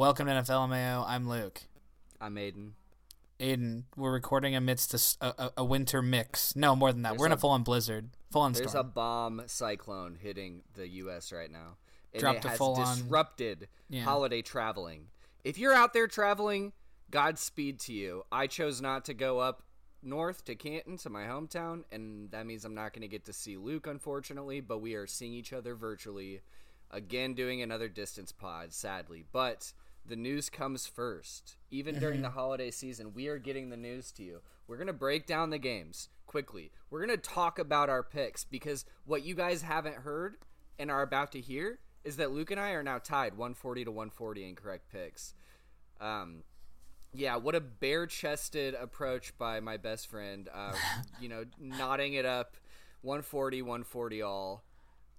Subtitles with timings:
[0.00, 1.04] Welcome to NFL Mayo.
[1.06, 1.60] I'm Luke.
[2.22, 2.70] I'm Aiden.
[3.38, 6.56] Aiden, we're recording amidst a winter mix.
[6.56, 7.18] No, more than that.
[7.18, 8.86] we're in a, a- full on blizzard, full on There's storm.
[8.86, 11.32] a bomb cyclone hitting the U.S.
[11.32, 11.76] right now,
[12.14, 14.04] and Dropped it a has disrupted Yeah.
[14.04, 15.08] holiday traveling.
[15.44, 16.72] If you're out there traveling,
[17.10, 18.24] Godspeed to you.
[18.32, 19.64] I chose not to go up
[20.02, 23.34] north to Canton to my hometown, and that means I'm not going to get to
[23.34, 24.62] see Luke, unfortunately.
[24.62, 26.40] But we are seeing each other virtually,
[26.90, 29.26] again doing another distance pod, sadly.
[29.30, 29.74] But
[30.06, 31.56] the news comes first.
[31.70, 34.40] Even during the holiday season, we are getting the news to you.
[34.66, 36.70] We're going to break down the games quickly.
[36.90, 40.36] We're going to talk about our picks because what you guys haven't heard
[40.78, 43.90] and are about to hear is that Luke and I are now tied 140 to
[43.90, 45.34] 140 in correct picks.
[46.00, 46.44] Um,
[47.12, 50.48] yeah, what a bare chested approach by my best friend.
[50.52, 50.72] Uh,
[51.20, 52.56] you know, nodding it up
[53.02, 54.64] 140, 140 all.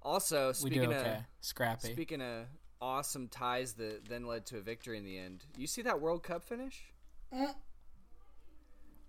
[0.03, 1.17] Also, speaking okay.
[1.17, 1.91] of Scrappy.
[1.91, 2.45] speaking of
[2.81, 6.23] awesome ties that then led to a victory in the end, you see that World
[6.23, 6.83] Cup finish?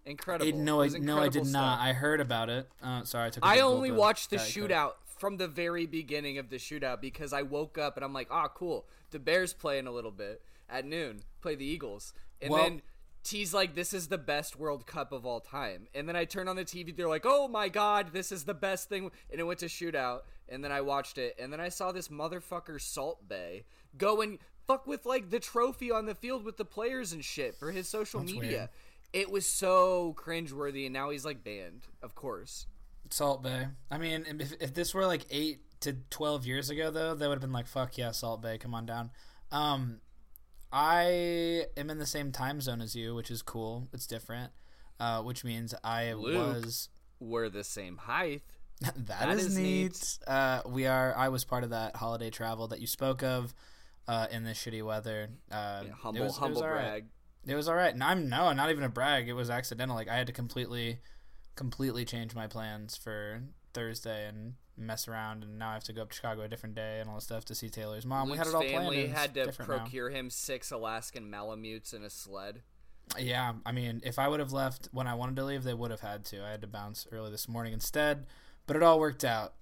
[0.04, 0.50] Incredible.
[0.50, 1.80] Aiden, no, It I, was no, I did incredible not.
[1.80, 2.68] I heard about it.
[2.82, 3.44] Uh, sorry, I took.
[3.44, 7.32] a I only of watched the shootout from the very beginning of the shootout because
[7.32, 8.86] I woke up and I'm like, ah, cool.
[9.10, 12.82] The Bears play in a little bit at noon, play the Eagles, and Well- then
[13.24, 15.86] T's like, this is the best World Cup of all time.
[15.94, 18.54] And then I turn on the TV, they're like, oh my god, this is the
[18.54, 20.20] best thing, and it went to shootout.
[20.48, 23.64] And then I watched it, and then I saw this motherfucker Salt Bae
[23.96, 27.54] go and fuck with like the trophy on the field with the players and shit
[27.54, 28.50] for his social That's media.
[28.50, 28.68] weird.
[29.12, 32.66] It was so cringeworthy, and now he's like banned, of course.
[33.10, 33.68] Salt Bae.
[33.90, 37.34] I mean, if, if this were like eight to twelve years ago, though, they would
[37.34, 39.10] have been like, "Fuck yeah, Salt Bae, come on down."
[39.50, 40.00] Um,
[40.72, 43.88] I am in the same time zone as you, which is cool.
[43.92, 44.52] It's different,
[44.98, 46.34] uh, which means I Luke.
[46.64, 46.88] was.
[47.20, 48.42] We're the same height.
[48.80, 49.82] that That is, is neat.
[49.82, 50.18] neat.
[50.26, 51.14] Uh, we are.
[51.16, 53.54] I was part of that holiday travel that you spoke of.
[54.08, 56.70] Uh, in this shitty weather, uh, Yeah, it humble, was- it humble right.
[56.72, 57.04] brag.
[57.46, 57.92] It was all right.
[57.94, 59.28] And I'm no, not even a brag.
[59.28, 59.94] It was accidental.
[59.94, 60.98] Like I had to completely,
[61.54, 63.42] completely change my plans for
[63.74, 65.42] Thursday and mess around.
[65.44, 67.24] And now I have to go up to Chicago a different day and all this
[67.24, 68.30] stuff to see Taylor's mom.
[68.30, 68.76] we had it all planned.
[68.76, 69.78] family and had to different now.
[69.78, 72.62] procure him six Alaskan Malamutes in a sled.
[73.18, 75.90] Yeah, I mean, if I would have left when I wanted to leave, they would
[75.90, 76.42] have had to.
[76.44, 78.26] I had to bounce early this morning instead,
[78.66, 79.54] but it all worked out.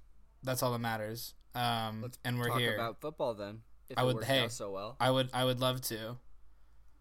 [0.42, 1.34] That's all that matters.
[1.54, 2.74] Um, Let's and we're talk here.
[2.74, 3.62] about football then.
[3.88, 4.46] If I would- hey.
[4.48, 4.96] so well.
[5.00, 6.16] I would, I would love to.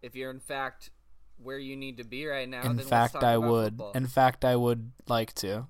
[0.02, 0.90] If you're in fact
[1.36, 3.72] where you need to be right now, In fact, I would.
[3.72, 3.92] football.
[3.92, 5.66] In fact, I would like to.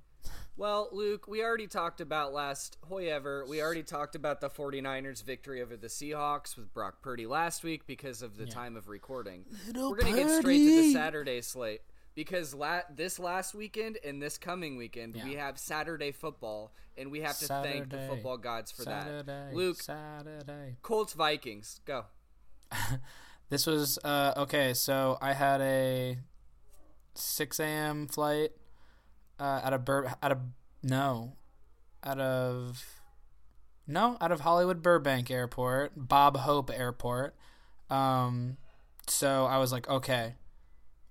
[0.57, 5.63] Well, Luke, we already talked about last however, we already talked about the 49ers victory
[5.63, 9.47] over the Seahawks with Brock Purdy last week because of the time of recording.
[9.67, 11.81] Little We're going to get straight to the Saturday slate
[12.15, 15.25] because la- this last weekend and this coming weekend Yeah.
[15.25, 19.55] we have Saturday football and we have to thank the football gods for Saturday, that.
[19.55, 20.77] Luke, Saturday.
[20.83, 22.05] Colts Vikings, go.
[23.49, 24.75] This was uh, okay.
[24.75, 26.19] So I had a
[27.17, 28.07] six a.m.
[28.07, 28.51] flight
[29.41, 30.39] uh, out of Bur- out of
[30.83, 31.33] no,
[32.05, 32.85] out of
[33.87, 37.35] no, out of Hollywood Burbank Airport, Bob Hope Airport.
[37.89, 38.59] Um,
[39.09, 40.35] so I was like, okay,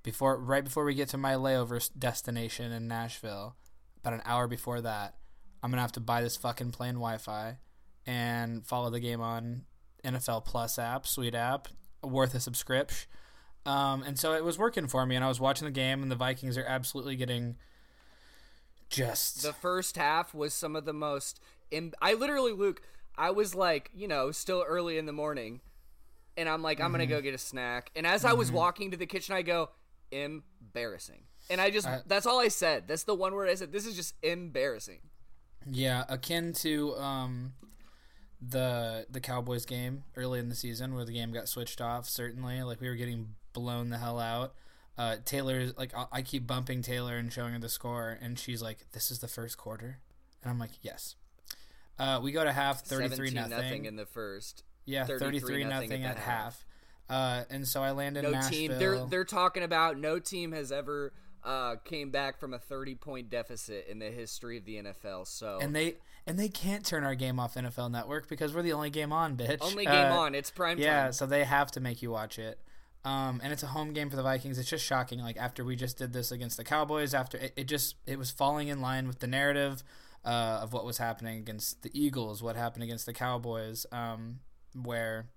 [0.04, 3.56] before right before we get to my layover destination in Nashville,
[4.00, 5.16] about an hour before that,
[5.62, 7.58] I'm gonna have to buy this fucking plane Wi-Fi
[8.06, 9.64] and follow the game on
[10.06, 11.68] NFL Plus app, sweet app,
[12.04, 13.10] worth a subscription.
[13.66, 16.10] Um, and so it was working for me, and I was watching the game, and
[16.10, 17.58] the Vikings are absolutely getting
[18.90, 21.40] just The first half was some of the most.
[21.72, 22.82] Im- I literally, Luke,
[23.18, 25.62] I was like, you know, still early in the morning,
[26.38, 27.12] and I'm like, I'm gonna Mm-hmm.
[27.12, 27.92] go get a snack.
[27.96, 29.70] And as I was walking to the kitchen, I go,
[30.12, 31.24] embarrassing.
[31.50, 32.88] And I just, I- that's all I said.
[32.88, 33.72] That's the one word I said.
[33.72, 35.00] This is just embarrassing.
[35.70, 37.54] Yeah, akin to um,
[38.42, 42.08] the the Cowboys game early in the season where the game got switched off.
[42.08, 44.54] Certainly, like we were getting blown the hell out.
[44.98, 48.62] Uh, Taylor's like I- I keep bumping Taylor and showing her the score, and she's
[48.62, 50.00] like, "This is the first quarter,"
[50.44, 51.16] and I'm like, "Yes."
[51.98, 53.86] Uh, we go to half, thirty-three nothing.
[53.86, 54.64] in the first.
[54.86, 56.66] yeah, 33 nothing at at the half.
[57.10, 58.52] Uh, and so I land in No Nashville.
[58.52, 58.72] team.
[58.80, 61.12] They're they're talking about no team has ever
[61.44, 65.28] uh, came back from a 30 point deficit in the history of the NFL.
[65.28, 65.96] So and they
[66.28, 69.36] and they can't turn our game off NFL Network because we're the only game on,
[69.38, 69.58] bitch.
[69.62, 70.36] only game Uh, on.
[70.36, 70.84] It's prime time.
[70.84, 71.14] Yeah, time.
[71.14, 72.60] so they have to make you watch it.
[73.06, 74.58] Um, and it's a home game for the Vikings.
[74.58, 75.20] It's just shocking.
[75.20, 78.30] Like after we just did this against the Cowboys, after it, it just it was
[78.30, 79.84] falling in line with the narrative
[80.26, 84.40] uh, of what was happening against the Eagles, what happened against the Cowboys, um,
[84.74, 85.28] where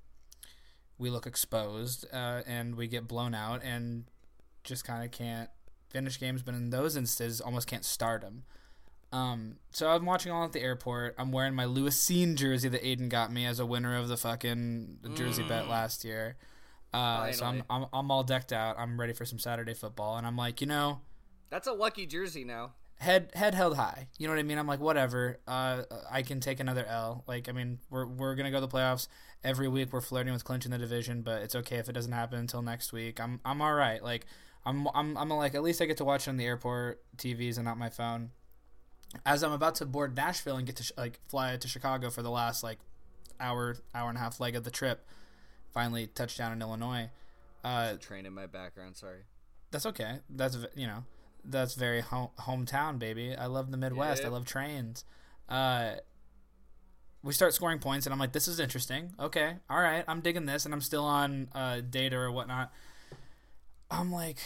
[0.99, 4.05] we look exposed uh, and we get blown out and
[4.65, 5.51] just kind of can't
[5.89, 6.43] finish games.
[6.43, 8.43] But in those instances, almost can't start them.
[9.13, 11.15] Um, so I'm watching all at the airport.
[11.19, 14.17] I'm wearing my Lewis Cine jersey that Aiden got me as a winner of the
[14.17, 16.37] fucking jersey bet last year.
[16.93, 18.77] Uh, so I'm, I'm I'm all decked out.
[18.79, 21.01] I'm ready for some Saturday football, and I'm like, you know,
[21.51, 22.73] That's a lucky jersey now.
[22.99, 24.09] head head held high.
[24.19, 24.59] You know what I mean?
[24.59, 25.39] I'm like, whatever.
[25.49, 27.25] Uh, I can take another L.
[27.27, 29.09] Like, I mean, we're we're gonna go to the playoffs
[29.43, 29.93] every week.
[29.93, 32.93] We're flirting with clinching the division, but it's okay if it doesn't happen until next
[32.93, 33.21] week.
[33.21, 34.03] I'm I'm all right.
[34.03, 34.27] Like,
[34.67, 37.57] I'm I'm I'm like at least I get to watch it on the airport TVs
[37.57, 38.31] and not my phone.
[39.27, 42.23] As I'm about to board Nashville and get to sh- like fly to Chicago for
[42.23, 42.79] the last like
[43.41, 45.07] hour hour and a half leg of the trip,
[45.73, 47.11] finally touchdown in Illinois.
[47.65, 48.97] Uh, Train in my background.
[48.97, 49.21] Sorry.
[49.71, 50.17] that's okay.
[50.29, 51.05] That's you know,
[51.45, 53.35] that's very home, hometown, baby.
[53.37, 54.25] I love the Midwest.
[54.25, 55.05] I love trains.
[55.49, 55.93] Uh,
[57.23, 59.13] we start scoring points, and I'm like, this is interesting.
[59.19, 62.73] Okay, all right, I'm digging this, and I'm still on uh, data or whatnot.
[63.91, 64.39] I'm like,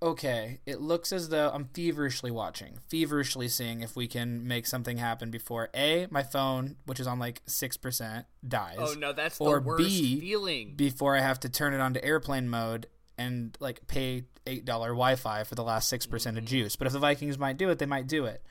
[0.00, 4.98] okay, it looks as though I'm feverishly watching, feverishly seeing if we can make something
[4.98, 9.38] happen before a my phone, which is on like six percent, dies Oh no, that's
[9.38, 10.74] the or worst B, feeling.
[10.76, 12.86] before I have to turn it on to airplane mode
[13.16, 16.76] and like pay eight dollar Wi Fi for the last six percent of juice.
[16.76, 18.42] But if the Vikings might do it, they might do it.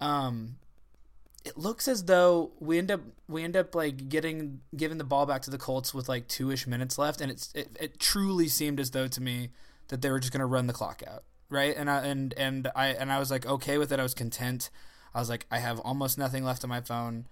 [0.00, 0.56] Um,
[1.44, 5.26] it looks as though we end up we end up like getting giving the ball
[5.26, 8.48] back to the Colts with like two ish minutes left, and it's it, it truly
[8.48, 9.50] seemed as though to me
[9.88, 11.74] that they were just gonna run the clock out, right?
[11.76, 14.00] And I and and I and I was like okay with it.
[14.00, 14.70] I was content.
[15.14, 17.26] I was like I have almost nothing left on my phone.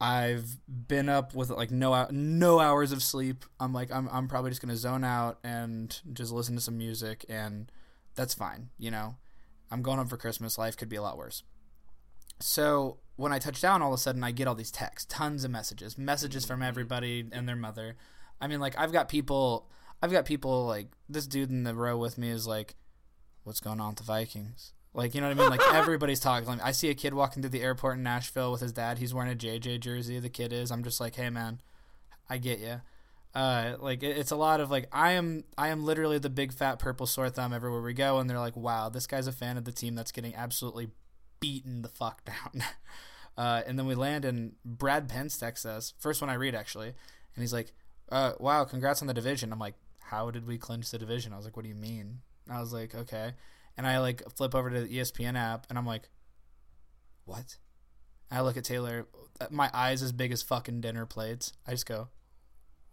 [0.00, 3.44] I've been up with like no no hours of sleep.
[3.58, 7.24] I'm like I'm I'm probably just gonna zone out and just listen to some music,
[7.28, 7.70] and
[8.14, 8.70] that's fine.
[8.78, 9.16] You know,
[9.70, 10.58] I'm going home for Christmas.
[10.58, 11.42] Life could be a lot worse.
[12.40, 15.44] So when I touch down, all of a sudden I get all these texts, tons
[15.44, 17.96] of messages, messages from everybody and their mother.
[18.40, 19.68] I mean, like I've got people,
[20.02, 22.76] I've got people like this dude in the row with me is like,
[23.44, 25.50] "What's going on with the Vikings?" Like you know what I mean?
[25.50, 26.48] Like everybody's talking.
[26.48, 28.98] Like, I see a kid walking through the airport in Nashville with his dad.
[28.98, 30.18] He's wearing a JJ jersey.
[30.18, 30.70] The kid is.
[30.70, 31.60] I'm just like, hey man,
[32.28, 32.80] I get you.
[33.34, 36.52] Uh, like it, it's a lot of like I am I am literally the big
[36.52, 39.56] fat purple sore thumb everywhere we go, and they're like, wow, this guy's a fan
[39.56, 40.88] of the team that's getting absolutely
[41.40, 42.64] beaten the fuck down.
[43.36, 46.88] Uh, and then we land, and Brad Pence texts us first one I read actually,
[46.88, 46.96] and
[47.36, 47.72] he's like,
[48.10, 49.74] uh, "Wow, congrats on the division." I'm like,
[50.10, 52.20] "How did we clinch the division?" I was like, "What do you mean?"
[52.50, 53.34] I was like, "Okay,"
[53.76, 56.08] and I like flip over to the ESPN app, and I'm like,
[57.24, 57.58] "What?"
[58.30, 59.06] I look at Taylor,
[59.40, 61.52] uh, my eyes as big as fucking dinner plates.
[61.66, 62.08] I just go,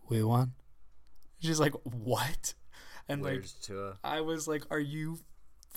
[0.10, 0.54] "We won."
[1.40, 2.54] She's like, "What?"
[3.08, 3.98] And like, Tua?
[4.04, 5.20] I was like, "Are you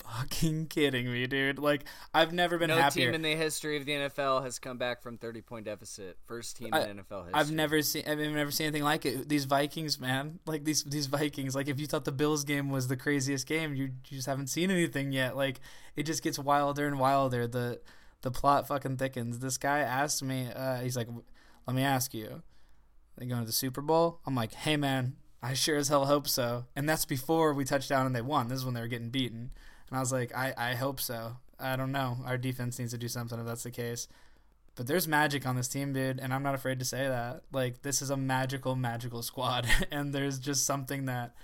[0.01, 3.07] fucking kidding me, dude?" Like, I've never been No happier.
[3.07, 6.17] team in the history of the NFL has come back from 30 point deficit.
[6.25, 7.33] First team I- in NFL history.
[7.33, 9.29] I've never seen I've never seen anything like it.
[9.29, 11.55] These Vikings, man, like these these Vikings.
[11.55, 14.47] Like if you thought the Bills game was the craziest game, you, you just haven't
[14.47, 15.35] seen anything yet.
[15.35, 15.59] Like
[15.95, 17.47] it just gets wilder and wilder.
[17.47, 17.81] The
[18.21, 19.39] the plot fucking thickens.
[19.39, 21.07] This guy asked me, uh, he's like,
[21.65, 22.43] "Let me ask you,
[23.17, 26.27] they going to the Super Bowl?" I'm like, "Hey man, I sure as hell hope
[26.27, 28.49] so." And that's before we touched down and they won.
[28.49, 29.51] This is when they were getting beaten.
[29.89, 32.17] And I was like, "I I hope so." I don't know.
[32.25, 34.07] Our defense needs to do something if that's the case.
[34.75, 37.43] But there's magic on this team, dude, and I'm not afraid to say that.
[37.51, 41.35] Like this is a magical, magical squad, and there's just something that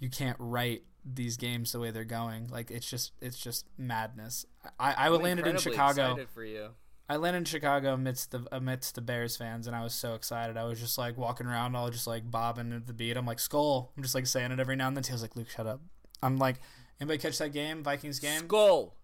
[0.00, 2.48] you can't write these games the way they're going.
[2.48, 4.46] Like it's just, it's just madness.
[4.78, 6.16] I, I I'm landed in Chicago.
[6.32, 6.70] for you.
[7.06, 10.56] I landed in Chicago amidst the amidst the Bears fans, and I was so excited.
[10.56, 13.18] I was just like walking around, all just like bobbing at the beat.
[13.18, 13.92] I'm like skull.
[13.94, 15.04] I'm just like saying it every now and then.
[15.04, 15.82] Taylor's like, Luke, shut up.
[16.22, 16.60] I'm like,
[17.00, 18.42] anybody catch that game, Vikings game?
[18.42, 18.94] Skull.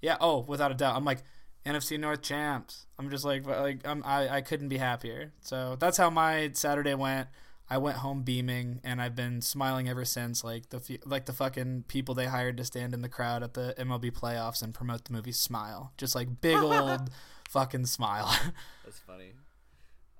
[0.00, 0.16] Yeah.
[0.20, 0.96] Oh, without a doubt.
[0.96, 1.22] I'm like
[1.66, 2.86] NFC North champs.
[2.98, 5.32] I'm just like like I'm I, I couldn't be happier.
[5.40, 7.28] So that's how my Saturday went.
[7.72, 10.42] I went home beaming, and I've been smiling ever since.
[10.42, 13.74] Like the like the fucking people they hired to stand in the crowd at the
[13.78, 15.92] MLB playoffs and promote the movie Smile.
[15.96, 17.10] Just like big old
[17.48, 18.34] fucking smile.
[18.84, 19.34] That's funny.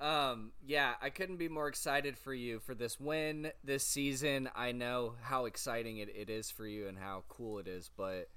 [0.00, 4.48] Um, yeah, I couldn't be more excited for you for this win this season.
[4.56, 8.28] I know how exciting it, it is for you and how cool it is, but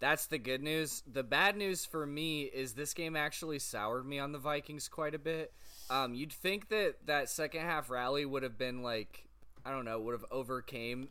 [0.00, 1.02] that's the good news.
[1.10, 5.14] The bad news for me is this game actually soured me on the Vikings quite
[5.14, 5.54] a bit.
[5.88, 9.24] Um, you'd think that that second half rally would have been like,
[9.64, 11.08] I don't know, would have overcame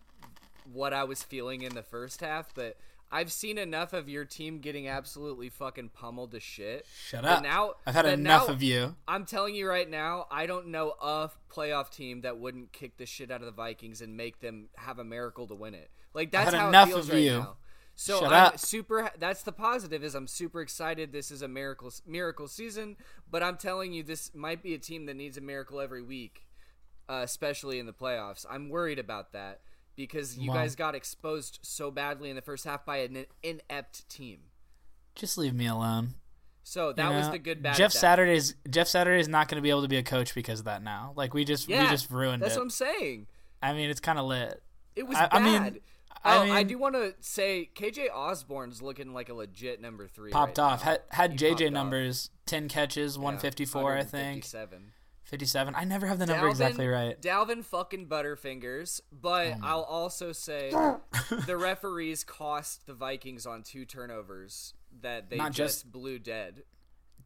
[0.71, 2.77] what I was feeling in the first half, but
[3.11, 6.85] I've seen enough of your team getting absolutely fucking pummeled to shit.
[7.07, 7.43] Shut up.
[7.43, 8.95] Now I've had enough now- of you.
[9.07, 13.05] I'm telling you right now, I don't know a playoff team that wouldn't kick the
[13.05, 15.91] shit out of the Vikings and make them have a miracle to win it.
[16.13, 17.39] Like that's how enough it feels of right you.
[17.39, 17.57] now.
[17.95, 18.59] So Shut I'm up.
[18.59, 19.11] super.
[19.19, 21.11] That's the positive is I'm super excited.
[21.11, 22.95] This is a miracle miracle season,
[23.29, 26.47] but I'm telling you, this might be a team that needs a miracle every week,
[27.09, 28.45] uh, especially in the playoffs.
[28.49, 29.59] I'm worried about that
[30.05, 30.55] because you wow.
[30.55, 34.39] guys got exposed so badly in the first half by an inept team.
[35.15, 36.15] Just leave me alone.
[36.63, 37.75] So that you know, was the good bad.
[37.75, 40.65] Jeff Saturday's Jeff Saturday's not going to be able to be a coach because of
[40.65, 41.13] that now.
[41.15, 42.59] Like we just yeah, we just ruined that's it.
[42.59, 43.27] That's what I'm saying.
[43.63, 44.61] I mean, it's kind of lit.
[44.95, 45.29] It was I, bad.
[45.31, 45.79] I oh, mean,
[46.23, 50.07] I, oh, mean, I do want to say KJ Osborn's looking like a legit number
[50.07, 50.31] three.
[50.31, 50.85] Popped right off.
[50.85, 50.91] Now.
[50.91, 52.45] Had had he JJ numbers, off.
[52.45, 54.45] ten catches, one fifty four, yeah, I think.
[55.23, 55.75] 57.
[55.75, 57.21] I never have the number Dalvin, exactly right.
[57.21, 60.71] Dalvin fucking Butterfingers, but oh I'll also say
[61.45, 66.63] the referees cost the Vikings on two turnovers that they not just, just blew dead.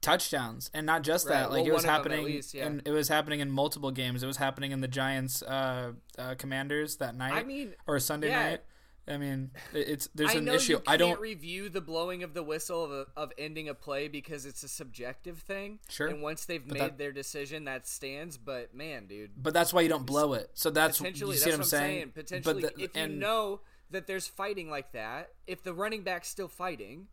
[0.01, 1.33] Touchdowns, and not just right.
[1.33, 1.51] that.
[1.51, 2.67] Like well, it was happening, least, yeah.
[2.67, 4.21] and it was happening in multiple games.
[4.21, 8.29] It was happening in the Giants, uh, uh, Commanders that night, I mean, or Sunday
[8.29, 8.49] yeah.
[8.49, 8.61] night
[9.07, 12.43] i mean it's there's I an issue you i don't review the blowing of the
[12.43, 15.79] whistle of, a, of ending a play because it's a subjective thing.
[15.89, 16.07] Sure.
[16.07, 18.37] And once they've made that- their decision, that stands.
[18.37, 21.35] But man, dude, but that's why you don't blow it so that's potentially.
[21.35, 24.07] you see that's what i'm what saying, Potentially, but the, if you and know that
[24.07, 27.07] there's fighting like that, if the running back's still fighting,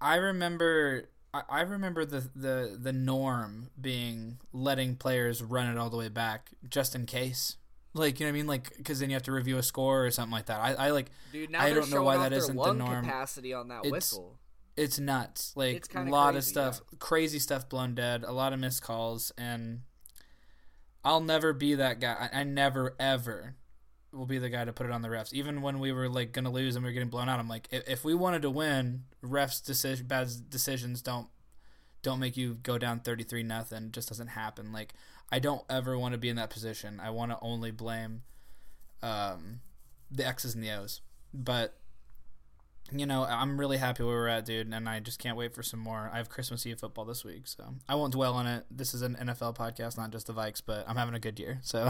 [0.00, 5.90] i remember I, I remember the, the the norm being letting players run it all
[5.90, 7.56] the way back just in case
[7.94, 10.04] like you know what i mean like because then you have to review a score
[10.04, 12.56] or something like that i, I like dude, now I don't know why that isn't
[12.56, 13.04] the norm.
[13.04, 14.38] capacity on that It's- whistle.
[14.76, 15.52] it's nuts.
[15.56, 18.82] Like It's a lot of crazy, stuff, crazy stuff blown dead, a lot of missed
[18.82, 19.82] calls, and
[21.04, 22.28] I'll never be that guy.
[22.32, 23.54] I, I never ever
[24.12, 25.32] will be the guy to put it on the refs.
[25.32, 27.68] Even when we were like gonna lose and we were getting blown out, I'm like,
[27.70, 31.28] if, if we wanted to win, refs decision bad decisions don't
[32.02, 33.90] don't make you go down 33 nothing.
[33.92, 34.72] Just doesn't happen.
[34.72, 34.94] Like
[35.30, 37.00] I don't ever want to be in that position.
[37.00, 38.22] I want to only blame
[39.02, 39.60] um,
[40.10, 41.00] the X's and the O's,
[41.32, 41.76] but
[42.92, 45.62] you know, I'm really happy where we're at, dude, and I just can't wait for
[45.62, 46.10] some more.
[46.12, 48.66] I have Christmas Eve football this week, so I won't dwell on it.
[48.70, 51.58] This is an NFL podcast, not just the Vikes, but I'm having a good year,
[51.62, 51.88] so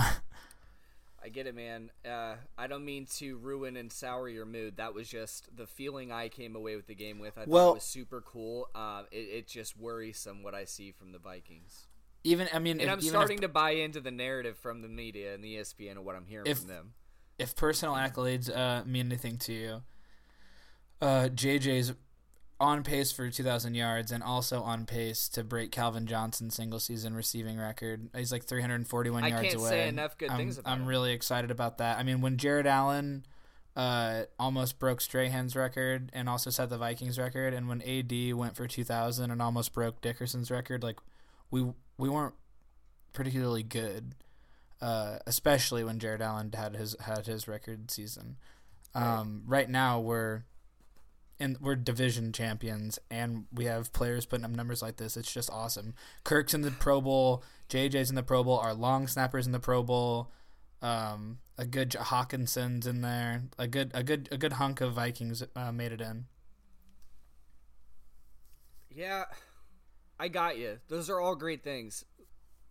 [1.22, 1.90] I get it, man.
[2.08, 4.76] Uh, I don't mean to ruin and sour your mood.
[4.76, 7.36] That was just the feeling I came away with the game with.
[7.36, 8.68] I thought Well- it was super cool.
[8.74, 11.88] Uh, it, it's just worrisome what I see from the Vikings.
[12.24, 14.88] Even I mean, And if, I'm starting if, to buy into the narrative from the
[14.88, 16.94] media and the ESPN and what I'm hearing If- from them.
[17.38, 19.82] if personal accolades uh, mean anything to you,
[21.00, 21.92] uh, JJ's
[22.60, 27.14] on pace for 2,000 yards and also on pace to break Calvin Johnson's single season
[27.14, 28.08] receiving record.
[28.16, 29.68] He's like 341 I yards can't away.
[29.68, 30.86] say enough good I'm, things about I'm him.
[30.86, 31.98] really excited about that.
[31.98, 33.26] I mean, when Jared Allen
[33.76, 38.54] uh, almost broke Strahan's record and also set the Vikings record, and when AD went
[38.56, 41.00] for 2,000 and almost broke Dickerson's record, like
[41.50, 42.34] we we weren't
[43.12, 44.14] particularly good,
[44.80, 48.36] uh, especially when Jared Allen had his had his record season.
[48.94, 50.44] Um, right now we're
[51.40, 55.16] and we're division champions and we have players putting up numbers like this.
[55.16, 55.94] It's just awesome.
[56.22, 59.60] Kirk's in the Pro Bowl, JJ's in the Pro Bowl, our long snappers in the
[59.60, 60.30] Pro Bowl.
[60.80, 63.44] Um, a good Hockenson's in there.
[63.58, 66.26] A good a good a good hunk of Vikings uh, made it in.
[68.90, 69.24] Yeah,
[70.18, 70.78] I got you.
[70.88, 72.04] Those are all great things.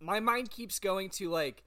[0.00, 1.62] My mind keeps going to like,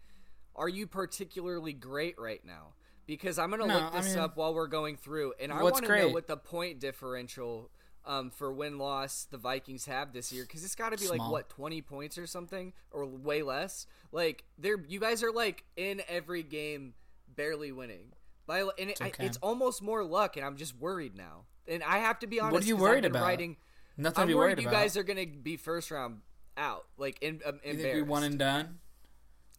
[0.55, 2.73] are you particularly great right now?
[3.05, 5.63] Because I'm gonna No, look I this mean, up while we're going through, and I
[5.63, 7.69] want to know what the point differential
[8.05, 10.43] um, for win loss the Vikings have this year.
[10.43, 13.85] Because it's got to be like what 20 points or something, or way less.
[14.11, 16.95] Like they're you guys are like in every game,
[17.33, 18.13] barely winning.
[18.45, 19.25] By and it, I- okay.
[19.25, 21.45] it's almost more luck, and I'm just worried now.
[21.67, 22.53] And I have to be honest.
[22.53, 23.23] What are you worried about?
[23.23, 23.57] Writing,
[23.97, 24.79] Nothing I'm to be worried worried you about.
[24.81, 26.21] guys are gonna be first round
[26.55, 28.79] out, like in, um, you think we one and done?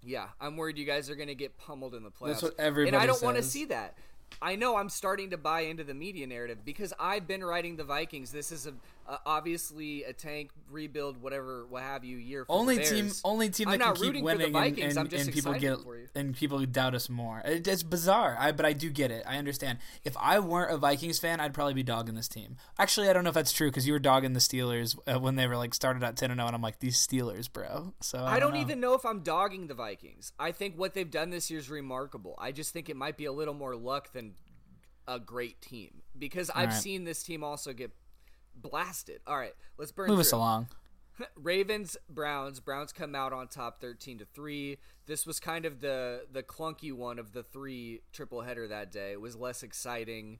[0.03, 2.27] yeah, I'm worried you guys are gonna get pummeled in the playoffs.
[2.27, 3.99] That's what everybody And I don't want to see that.
[4.41, 7.85] I know I'm starting to buy into the media narrative because I've been writing the
[7.85, 8.31] Vikings.
[8.31, 8.75] This is a,
[9.09, 12.17] a obviously a tank rebuild, whatever, what have you.
[12.17, 14.39] Year for the Only team, only team I'm that can not keep rooting for the
[14.39, 15.79] winning, Vikings, and, I'm and, just and people get
[16.15, 17.43] and people doubt us more.
[17.45, 19.25] It, it's bizarre, I but I do get it.
[19.27, 19.79] I understand.
[20.05, 22.57] If I weren't a Vikings fan, I'd probably be dogging this team.
[22.79, 25.37] Actually, I don't know if that's true because you were dogging the Steelers uh, when
[25.37, 27.95] they were like started at ten and zero, and I'm like these Steelers, bro.
[28.01, 28.61] So I, I don't know.
[28.61, 30.33] even know if I'm dogging the Vikings.
[30.39, 32.35] I think what they've done this year is remarkable.
[32.39, 34.35] I just think it might be a little more luck than
[35.07, 36.79] a great team because I've right.
[36.79, 37.91] seen this team also get
[38.61, 39.21] blasted.
[39.27, 40.41] All right, let's burn move us through it.
[40.41, 40.69] along.
[41.37, 44.79] Ravens Browns Browns come out on top 13 to 3.
[45.07, 49.13] This was kind of the the clunky one of the three triple header that day.
[49.13, 50.39] It was less exciting.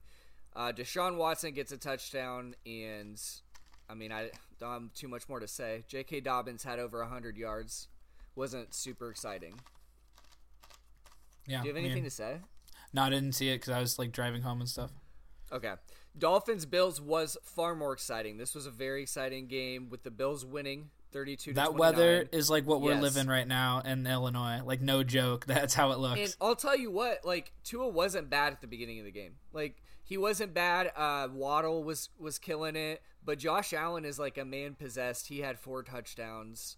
[0.55, 3.21] Uh, Deshaun Watson gets a touchdown and
[3.89, 5.83] I mean I don't have too much more to say.
[5.87, 6.21] J.K.
[6.21, 7.87] Dobbins had over 100 yards.
[8.35, 9.55] Wasn't super exciting.
[11.47, 11.61] Yeah.
[11.61, 12.37] Do you have I anything mean, to say?
[12.93, 14.91] No, I didn't see it because I was like driving home and stuff.
[15.51, 15.73] Okay.
[16.17, 18.37] Dolphins Bills was far more exciting.
[18.37, 21.79] This was a very exciting game with the Bills winning 32 That 29.
[21.79, 23.01] weather is like what we're Yes.
[23.01, 24.61] living right now in Illinois.
[24.63, 25.45] Like no joke.
[25.47, 26.19] That's how it looks.
[26.19, 29.35] And I'll tell you what, like Tua wasn't bad at the beginning of the game.
[29.53, 30.91] Like he wasn't bad.
[30.95, 35.27] Uh, Waddle was was killing it, but Josh Allen is like a man possessed.
[35.27, 36.77] He had four touchdowns.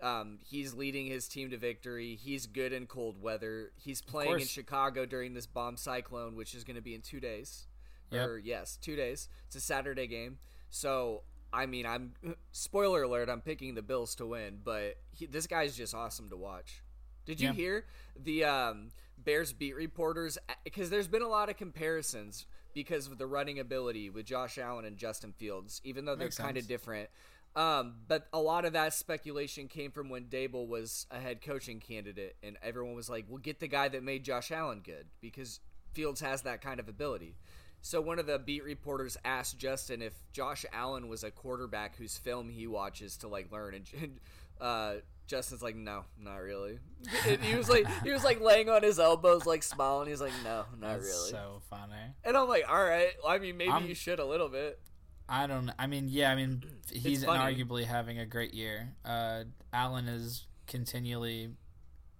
[0.00, 2.14] Um, he's leading his team to victory.
[2.14, 3.72] He's good in cold weather.
[3.76, 4.46] He's playing in.
[4.46, 7.66] Chicago during this bomb cyclone, which is going to be in two days.
[8.10, 8.26] Yep.
[8.28, 9.28] Or yes, two days.
[9.46, 10.38] It's a Saturday game.
[10.70, 11.22] So
[11.52, 12.12] I mean, I'm
[12.52, 13.28] spoiler alert.
[13.28, 16.82] I'm picking the Bills to win, but he, this guy's just awesome to watch.
[17.26, 17.54] Did you Yeah.
[17.54, 17.84] hear
[18.22, 18.88] the um,
[19.22, 20.38] Bears beat reporters?
[20.64, 24.84] Because there's been a lot of comparisons because of the running ability with Josh Allen
[24.84, 27.08] and Justin Fields, even though they're kind of different.
[27.56, 31.80] Um, but a lot of that speculation came from when Daboll was a head coaching
[31.80, 35.58] candidate, and everyone was like, "Well, get the guy that made Josh Allen good because
[35.92, 37.34] Fields has that kind of ability."
[37.80, 42.18] So one of the beat reporters asked Justin if Josh Allen was a quarterback whose
[42.18, 44.20] film he watches to like learn, and,
[44.60, 44.94] uh,
[45.26, 46.78] Justin's like, "No, not really."
[47.26, 50.08] And he was like, he was like laying on his elbows, like smiling.
[50.08, 51.92] He's like, "No, not That's really." so funny.
[52.24, 54.80] and I'm like, "All right, I mean, maybe I'm- you should a little bit."
[55.28, 55.70] I don't.
[55.78, 56.30] I mean, yeah.
[56.30, 58.94] I mean, he's arguably having a great year.
[59.04, 61.50] Uh, Allen is continually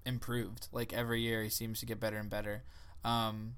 [0.05, 0.69] improved.
[0.73, 2.65] Like every year, he seems to get better and better.
[3.05, 3.55] Um,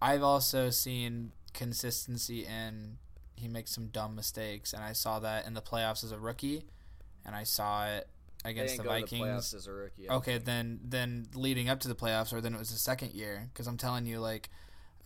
[0.00, 2.98] I've also seen consistency in
[3.34, 6.64] he makes some dumb mistakes, and I saw that in the playoffs as a rookie,
[7.24, 8.08] and I saw it
[8.44, 9.22] against the the Vikings.
[9.22, 10.08] playoffs as a rookie.
[10.08, 10.44] I Okay, think.
[10.44, 13.48] then then leading up to the playoffs, or then it was the second year.
[13.52, 14.48] Because I'm telling you, like,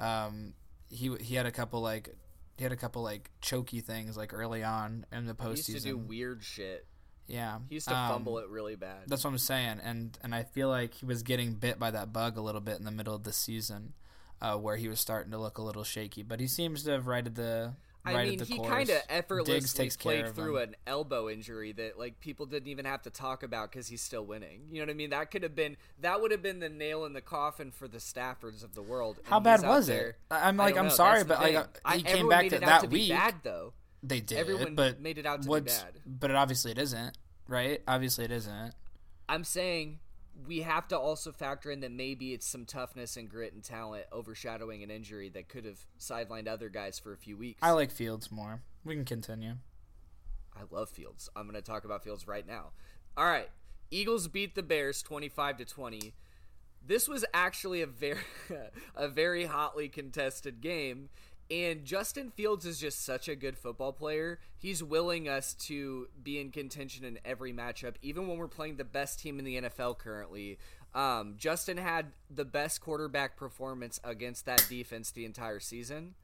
[0.00, 0.54] um,
[0.88, 2.14] he he had a couple like
[2.56, 5.80] he had a couple like choky things like early on in the he used to
[5.80, 6.86] do weird shit.
[7.26, 9.04] yeah, He used to um, fumble it really bad.
[9.06, 12.12] That's what I'm saying, and and I feel like he was getting bit by that
[12.12, 13.94] bug a little bit in the middle of the season,
[14.42, 16.22] uh, where he was starting to look a little shaky.
[16.22, 17.72] But he seems to have righted the
[18.04, 20.70] I righted mean, the he kind of effortlessly played through him.
[20.70, 24.24] an elbow injury that like people didn't even have to talk about because he's still
[24.26, 24.62] winning.
[24.72, 25.10] You know what I mean?
[25.10, 27.98] That could have been that would have been the nail in the coffin for the
[27.98, 29.20] Staffords of the world.
[29.22, 30.16] How bad was it?
[30.32, 30.90] I- I'm like, I'm know.
[30.90, 32.80] sorry, That's but like uh, I- he came everyone back made to it out that
[32.82, 33.10] to be week.
[33.10, 33.72] bad though.
[34.02, 36.00] They did, Everyone but made it out to be bad.
[36.04, 37.16] But it obviously, it isn't
[37.46, 37.80] right.
[37.86, 38.74] Obviously, it isn't.
[39.28, 40.00] I'm saying
[40.46, 44.04] we have to also factor in that maybe it's some toughness and grit and talent
[44.12, 47.60] overshadowing an injury that could have sidelined other guys for a few weeks.
[47.62, 48.62] I like Fields more.
[48.84, 49.54] We can continue.
[50.56, 51.30] I love Fields.
[51.36, 52.70] I'm going to talk about Fields right now.
[53.16, 53.48] All right.
[53.90, 56.14] Eagles beat the Bears 25 to 20.
[56.84, 58.18] This was actually a very
[58.96, 61.10] a very hotly contested game
[61.50, 64.38] and Justin Fields is just such a good football player.
[64.56, 68.84] He's willing us to be in contention in every matchup even when we're playing the
[68.84, 70.58] best team in the NFL currently.
[70.94, 76.14] Um, Justin had the best quarterback performance against that defense the entire season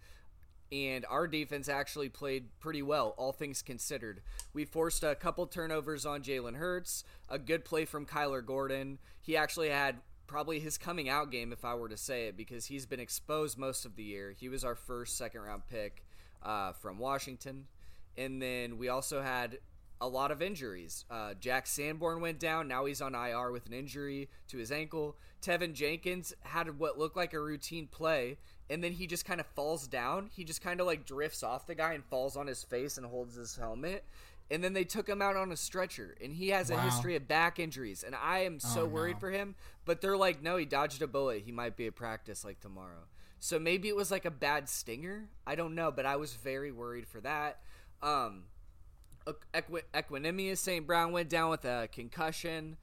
[0.71, 4.21] and our defense actually played pretty well, all things considered.
[4.53, 8.99] We forced a couple turnovers on Jalen Hurts, a good play from Kyler Gordon.
[9.21, 9.97] He actually had
[10.29, 13.59] probably his coming out game, if I were to say it, because he's been exposed
[13.59, 14.33] most of the year.
[14.39, 16.05] He was our first second round pick
[16.43, 17.67] uh, from Washington.
[18.17, 19.59] And then we also had
[20.01, 21.05] a lot of injuries.
[21.11, 22.69] Uh, Jack Sanborn went down.
[22.69, 25.17] Now he's on IR with an injury to his ankle.
[25.43, 28.39] Teven Jenkins had what looked like a routine play,
[28.71, 30.31] and then he just kind of falls down.
[30.33, 33.07] He just kind of like drifts off the guy and falls on his face and
[33.07, 34.05] holds his helmet.
[34.51, 36.81] And then they took him out on a stretcher, and he has a Wow.
[36.81, 38.03] history of back injuries.
[38.03, 39.21] And I am so Oh, worried no.
[39.21, 39.55] for him.
[39.85, 41.43] But they're like, no, he dodged a bullet.
[41.45, 43.05] He might be at practice like tomorrow.
[43.41, 45.29] So maybe it was like a bad stinger.
[45.47, 47.61] I don't know, but I was very worried for that.
[48.03, 48.45] Um,
[49.55, 50.87] Equanimeous St.
[50.87, 52.77] Brown went down with a concussion.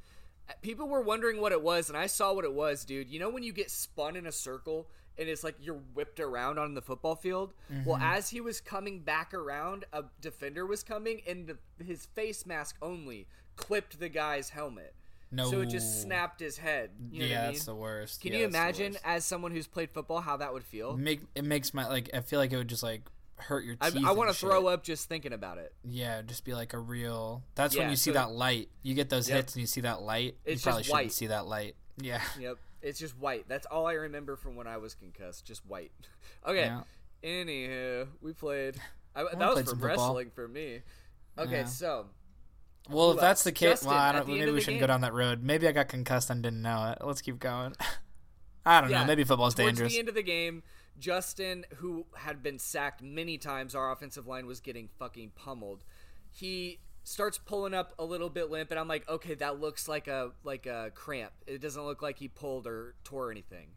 [0.61, 3.09] People were wondering what it was, and I saw what it was, dude.
[3.09, 6.59] You know when you get spun in a circle and it's like you're whipped around
[6.59, 7.53] on the football field?
[7.85, 8.05] Well, mm-hmm.
[8.05, 12.75] as he was coming back around, a defender was coming, and the, his face mask
[12.81, 14.93] only clipped the guy's helmet.
[15.31, 16.91] No, So it just snapped his head.
[17.11, 17.53] You know yeah, I mean?
[17.53, 18.21] that's the worst.
[18.21, 20.95] Can Yeah, you imagine, as someone who's played football, how that would feel?
[20.95, 22.09] Make it makes my like.
[22.13, 23.01] I feel like it would just like
[23.37, 24.05] hurt your I, teeth.
[24.05, 25.73] I want to throw up just thinking about it.
[25.83, 27.43] Yeah, just be like a real.
[27.55, 28.69] That's when you see so- that light.
[28.81, 29.35] You get those Yep.
[29.35, 30.37] hits and you see that light.
[30.45, 31.75] It's you probably shouldn't see that light.
[31.97, 32.21] Yeah.
[32.39, 32.57] Yep.
[32.85, 33.45] It's just white.
[33.47, 35.45] That's all I remember from when I was concussed.
[35.45, 35.91] Just white.
[36.47, 36.65] okay.
[36.65, 36.81] Yeah.
[37.23, 38.77] Anywho, we played.
[39.15, 39.87] I, that played was for some football.
[39.87, 40.81] wrestling for me.
[41.37, 41.65] Okay, Yeah.
[41.65, 42.05] so
[42.89, 43.43] Well, if that's else?
[43.45, 44.27] the case, Justin, well, I don't.
[44.27, 44.81] the Maybe we shouldn't game.
[44.81, 45.41] go down that road.
[45.41, 47.03] Maybe I got concussed and didn't know it.
[47.05, 47.73] Let's keep going.
[48.65, 49.07] I don't yeah, know.
[49.07, 49.93] Maybe football's towards dangerous.
[49.93, 50.61] the end of the game,
[50.99, 55.83] Justin, who had been sacked many times, our offensive line was getting fucking pummeled.
[56.31, 60.07] He starts pulling up a little bit limp, and I'm like, okay, that looks like
[60.07, 61.31] a like a cramp.
[61.47, 63.67] It doesn't look like he pulled or tore anything.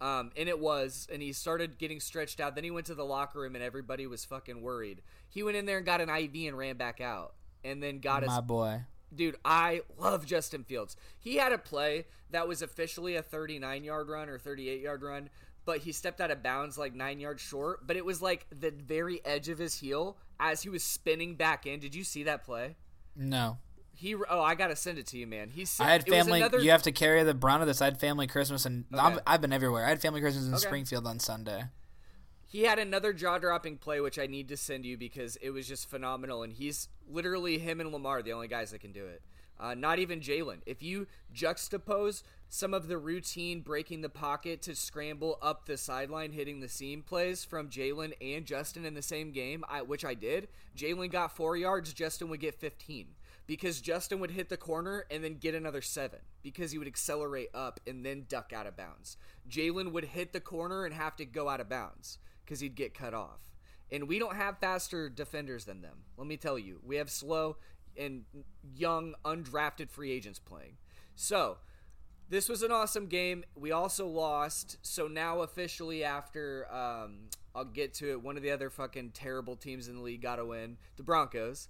[0.00, 2.54] Um, and it was, and he started getting stretched out.
[2.54, 5.02] Then he went to the locker room, and everybody was fucking worried.
[5.28, 8.22] He went in there and got an IV and ran back out, and then got
[8.22, 8.80] his My boy.
[9.14, 10.96] Dude, I love Justin Fields.
[11.18, 15.28] He had a play that was officially a 39 yard run or 38 yard run,
[15.64, 17.86] but he stepped out of bounds like nine yards short.
[17.86, 21.66] But it was like the very edge of his heel as he was spinning back
[21.66, 21.80] in.
[21.80, 22.76] Did you see that play?
[23.16, 23.58] No.
[23.92, 25.50] He oh, I gotta send it to you, man.
[25.50, 26.40] He's I had family.
[26.40, 27.82] another- You have to carry the brunt of this.
[27.82, 29.18] I had family Christmas, and Okay.
[29.26, 29.84] I've been everywhere.
[29.84, 30.60] I had family Christmas in Okay.
[30.62, 31.64] Springfield on Sunday.
[32.46, 35.68] He had another jaw dropping play, which I need to send you because it was
[35.68, 36.42] just phenomenal.
[36.42, 39.22] And he's literally him and Lamar, the only guys that can do it.
[39.60, 40.60] Uh, not even Jalen.
[40.64, 46.32] If you juxtapose some of the routine breaking the pocket to scramble up the sideline,
[46.32, 50.14] hitting the seam plays from Jalen and Justin in the same game, I, which I
[50.14, 53.08] did, Jalen got four yards, Justin would get 15.
[53.46, 57.50] Because Justin would hit the corner and then get another seven because he would accelerate
[57.52, 59.16] up and then duck out of bounds.
[59.50, 62.94] Jalen would hit the corner and have to go out of bounds because he'd get
[62.94, 63.49] cut off.
[63.92, 66.04] And we don't have faster defenders than them.
[66.16, 67.56] Let me tell you, we have slow
[67.96, 68.24] and
[68.74, 70.76] young, undrafted free agents playing.
[71.14, 71.58] So,
[72.30, 73.44] this was an awesome game.
[73.56, 74.78] We also lost.
[74.82, 79.56] So now officially, after um, I'll get to it, one of the other fucking terrible
[79.56, 81.68] teams in the league got to win, the Broncos.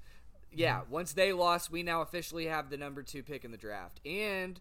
[0.52, 4.00] Yeah, once they lost, we now officially have the number two pick in the draft.
[4.04, 4.60] And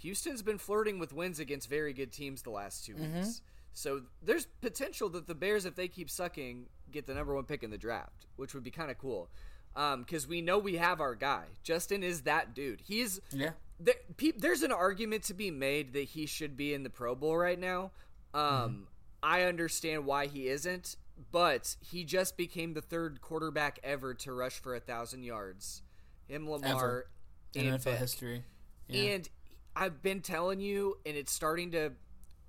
[0.00, 3.42] Houston's been flirting with wins against very good teams the last 2 weeks.
[3.72, 7.62] So there's potential that the Bears, if they keep sucking, get the number one pick
[7.62, 9.28] in the draft, which would be kind of cool.
[9.74, 11.44] Because we know we have our guy.
[11.62, 12.80] Justin is that dude.
[12.80, 13.50] He's Yeah.
[13.78, 17.14] there, pe- there's an argument to be made that he should be in the Pro
[17.14, 17.90] Bowl right now.
[18.32, 18.88] Um,
[19.22, 20.96] I understand why he isn't,
[21.30, 25.82] but he just became the third quarterback ever to rush for a thousand yards.
[26.26, 27.06] Him, Lamar, Ever.
[27.54, 28.44] And NFL history.
[28.88, 29.02] Yeah.
[29.12, 29.28] And
[29.74, 31.92] I've been telling you, and it's starting to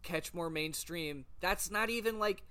[0.04, 1.26] catch more mainstream.
[1.42, 2.44] That's not even like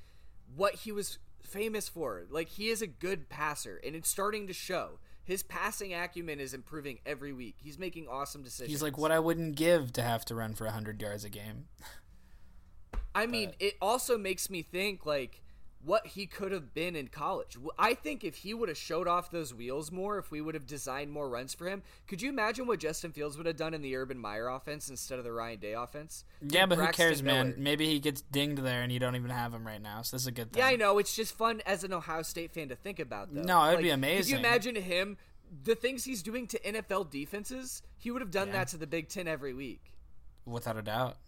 [0.54, 2.24] what he was famous for.
[2.30, 4.98] Like he is a good passer, and it's starting to show.
[5.24, 7.56] His passing acumen is improving every week.
[7.58, 8.70] He's making awesome decisions.
[8.70, 11.66] He's like what I wouldn't give to have to run for 100 yards a game.
[13.12, 15.42] I mean, it also makes me think like
[15.84, 17.56] what he could have been in college.
[17.78, 20.66] I think if he would have showed off those wheels more, if we would have
[20.66, 23.82] designed more runs for him, could you imagine what Justin Fields would have done in
[23.82, 26.24] the Urban Meyer offense instead of the Ryan Day offense?
[26.40, 27.48] Yeah, but who Braxton cares, man?
[27.50, 27.58] Miller.
[27.58, 30.02] Maybe he gets dinged there and you don't even have him right now.
[30.02, 30.60] So this is a good thing.
[30.60, 30.98] Yeah, I know.
[30.98, 33.42] It's just fun as an Ohio State fan to think about, though.
[33.42, 34.34] No, it'd be amazing.
[34.36, 35.18] Could you imagine him?
[35.62, 38.54] The things he's doing to NFL defenses, he would have done Yeah.
[38.54, 39.92] that to the Big Ten every week.
[40.44, 41.18] Without a doubt.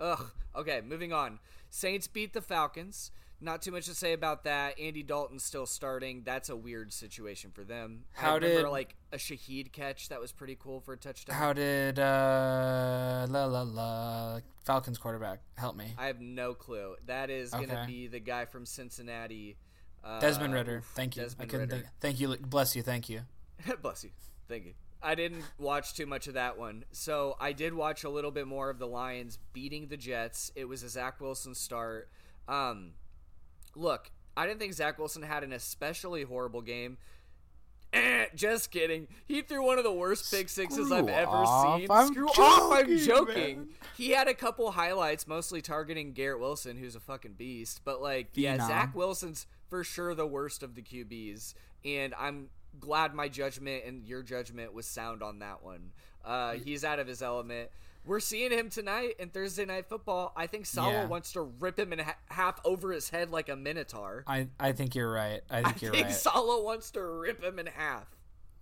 [0.00, 0.30] Ugh.
[0.56, 1.38] Okay, moving on.
[1.70, 3.12] Saints beat the Falcons.
[3.40, 4.78] Not too much to say about that.
[4.80, 6.22] Andy Dalton's still starting.
[6.24, 8.04] That's a weird situation for them.
[8.16, 11.36] I How remember did- like a Shaheed catch that was pretty cool for a touchdown.
[11.36, 15.92] How did uh la la la Falcons quarterback help me?
[15.98, 16.96] I have no clue.
[17.06, 19.56] That is going to be the guy from Cincinnati.
[20.02, 20.82] Uh, Desmond Ridder.
[20.94, 21.22] Thank you.
[21.22, 21.82] Desmond I couldn't Ridder.
[21.82, 21.94] think.
[22.00, 22.36] Thank you.
[22.38, 22.82] Bless you.
[22.82, 23.20] Thank you.
[23.82, 24.10] Bless you.
[24.48, 24.72] Thank you.
[25.02, 26.84] I didn't watch too much of that one.
[26.92, 30.50] So I did watch a little bit more of the Lions beating the Jets.
[30.56, 32.08] It was a Zach Wilson start.
[32.48, 32.92] Um,
[33.76, 36.98] look, I didn't think Zach Wilson had an especially horrible game.
[37.92, 39.06] Eh, just kidding.
[39.26, 41.78] He threw one of the worst pick sixes Screw I've ever off.
[41.80, 41.90] seen.
[41.90, 43.56] I'm Screw off, I'm joking, joking.
[43.58, 43.68] man.
[43.96, 47.82] He had a couple highlights, mostly targeting Garrett Wilson, who's a fucking beast.
[47.84, 52.48] But like, yeah, Zach Wilson's for sure the worst of the QBs, and I'm
[52.80, 55.92] glad my judgment and your judgment was sound on that one.
[56.24, 57.70] Uh, he's out of his element.
[58.06, 60.32] We're seeing him tonight in Thursday Night Football.
[60.36, 61.06] I think Salah Yeah.
[61.06, 64.22] wants to rip him in ha- half over his head like a minotaur.
[64.26, 65.42] I I think you're right.
[65.50, 66.14] I I think you're think right.
[66.14, 68.06] Salah wants to rip him in half.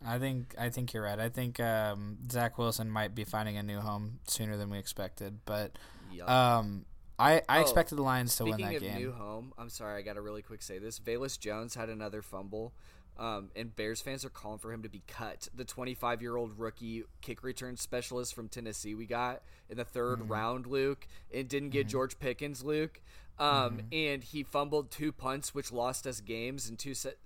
[0.04, 1.18] I think I think you're right.
[1.18, 5.38] I think um, Zach Wilson might be finding a new home sooner than we expected.
[5.44, 5.78] But
[6.26, 6.84] um,
[7.18, 8.96] I I Oh, expected the Lions to win that of game.
[8.96, 10.98] new home, I'm sorry, I got to really quick say this.
[10.98, 12.74] Velus Jones had another fumble,
[13.18, 15.48] um, and Bears fans are calling for him to be cut.
[15.54, 20.18] The 25 year old rookie kick return specialist from Tennessee we got in the 3rd
[20.18, 20.32] Mm-hmm.
[20.32, 23.00] round, Luke, and didn't get George Pickens, Luke.
[23.38, 23.78] Um, Mm-hmm.
[23.92, 27.16] and he fumbled two punts, which lost us games and two set,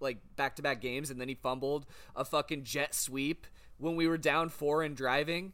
[0.00, 3.46] like back to back games, and then he fumbled a fucking jet sweep
[3.78, 5.52] when we were down four and driving.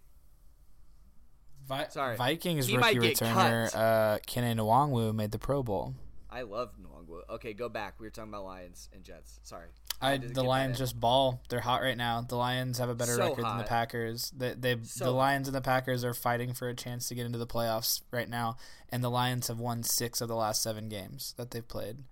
[1.68, 2.16] Vi- Sorry.
[2.16, 5.94] Vikings He rookie returner uh, Kene Nwangwu made the Pro Bowl.
[6.30, 7.22] I love Nwangwu.
[7.34, 7.94] Okay, go back.
[7.98, 9.40] We were talking about Lions and Jets.
[9.42, 9.68] Sorry.
[10.00, 11.42] I, to the Lions just ball.
[11.48, 12.22] They're hot right now.
[12.22, 13.64] The Lions have a better So record than the.
[13.64, 14.32] Packers.
[14.36, 15.10] They, they So the.
[15.10, 18.28] Lions and the Packers are fighting for a chance to get into the playoffs right
[18.28, 18.56] now,
[18.88, 22.04] and the Lions have won six of the last seven games that they've played.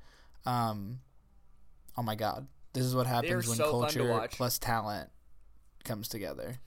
[0.44, 1.00] Um,
[1.96, 5.10] oh my God, this is what happens when so culture plus talent
[5.84, 6.58] comes together.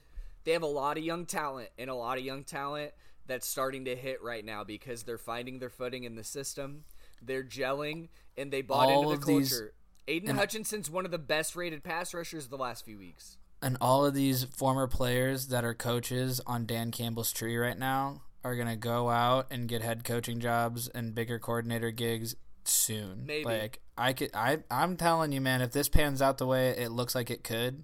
[0.46, 2.92] they have a lot of young talent and a lot of young talent
[3.28, 6.84] that's starting to hit right now because they're finding their footing in the system.
[7.22, 9.74] They're gelling and they bought All into the these- culture.
[10.08, 13.38] Aidan Hutchinson's one of the best rated pass rushers the last few weeks.
[13.62, 18.24] And all of these former players that are coaches on Dan Campbell's tree right now
[18.44, 23.26] are gonna go out and get head coaching jobs and bigger coordinator gigs soon.
[23.28, 23.46] Maybe.
[23.46, 26.90] Like I could I I'm telling you, man, if this pans out the way it
[26.92, 27.84] looks like it could,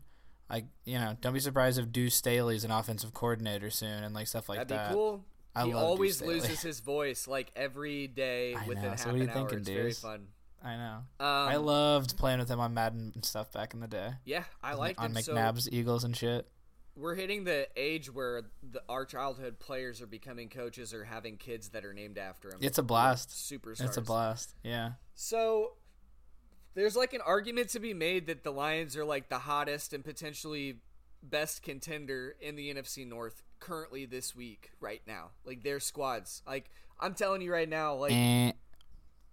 [0.50, 4.26] Like you know, don't be surprised if Deuce Staley's an offensive coordinator soon and like
[4.28, 4.90] stuff like That'd that.
[4.90, 5.24] be cool.
[5.58, 8.90] I he always loses his voice like every day I within know.
[8.90, 9.36] half So what are you an hour.
[9.36, 10.28] thinking, it's very fun.
[10.64, 10.96] I know.
[11.20, 14.12] Um, I loved playing with him on Madden and stuff back in the day.
[14.26, 15.22] Yeah, I On- liked on him.
[15.22, 16.48] So McNabb's Eagles and shit.
[16.96, 18.42] we're hitting the age where
[18.72, 22.60] the, our childhood players are becoming coaches or having kids that are named after them.
[22.62, 23.30] It's a blast.
[23.30, 23.86] Superstars.
[23.86, 24.56] It's a blast.
[24.64, 24.94] Yeah.
[25.14, 25.74] So
[26.74, 30.04] there's like an argument to be made that the Lions are like the hottest and
[30.04, 30.80] potentially
[31.24, 35.32] best contender in the NFC North currently this week right now.
[35.46, 36.42] Like their squads.
[36.48, 38.52] Like I'm telling you right now, like Eh,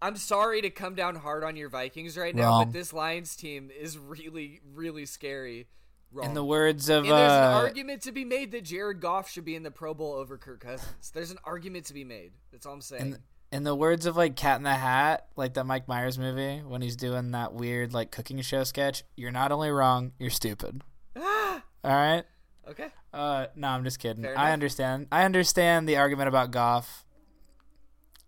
[0.03, 2.65] I'm sorry to come down hard on your Vikings right now, Wrong.
[2.67, 5.69] but this Lions team is really really scary.
[6.13, 6.29] Wrong.
[6.29, 9.29] in the words of and there's an uh, argument to be made that Jared Goff
[9.29, 11.11] should be in the Pro Bowl over Kirk Cousins.
[11.13, 12.31] There's an argument to be made.
[12.53, 13.03] That's all I'm saying.
[13.03, 13.19] in,
[13.51, 16.83] in the words of like Cat in the Hat, like that Mike Myers movie when
[16.83, 19.03] he's doing that weird like cooking show sketch.
[19.17, 20.83] You're not only wrong, you're stupid.
[21.17, 22.23] All right.
[22.71, 22.89] Okay.
[23.13, 24.27] Uh, no, I'm just kidding.
[24.27, 25.07] I understand.
[25.13, 27.05] I understand the argument about Goff.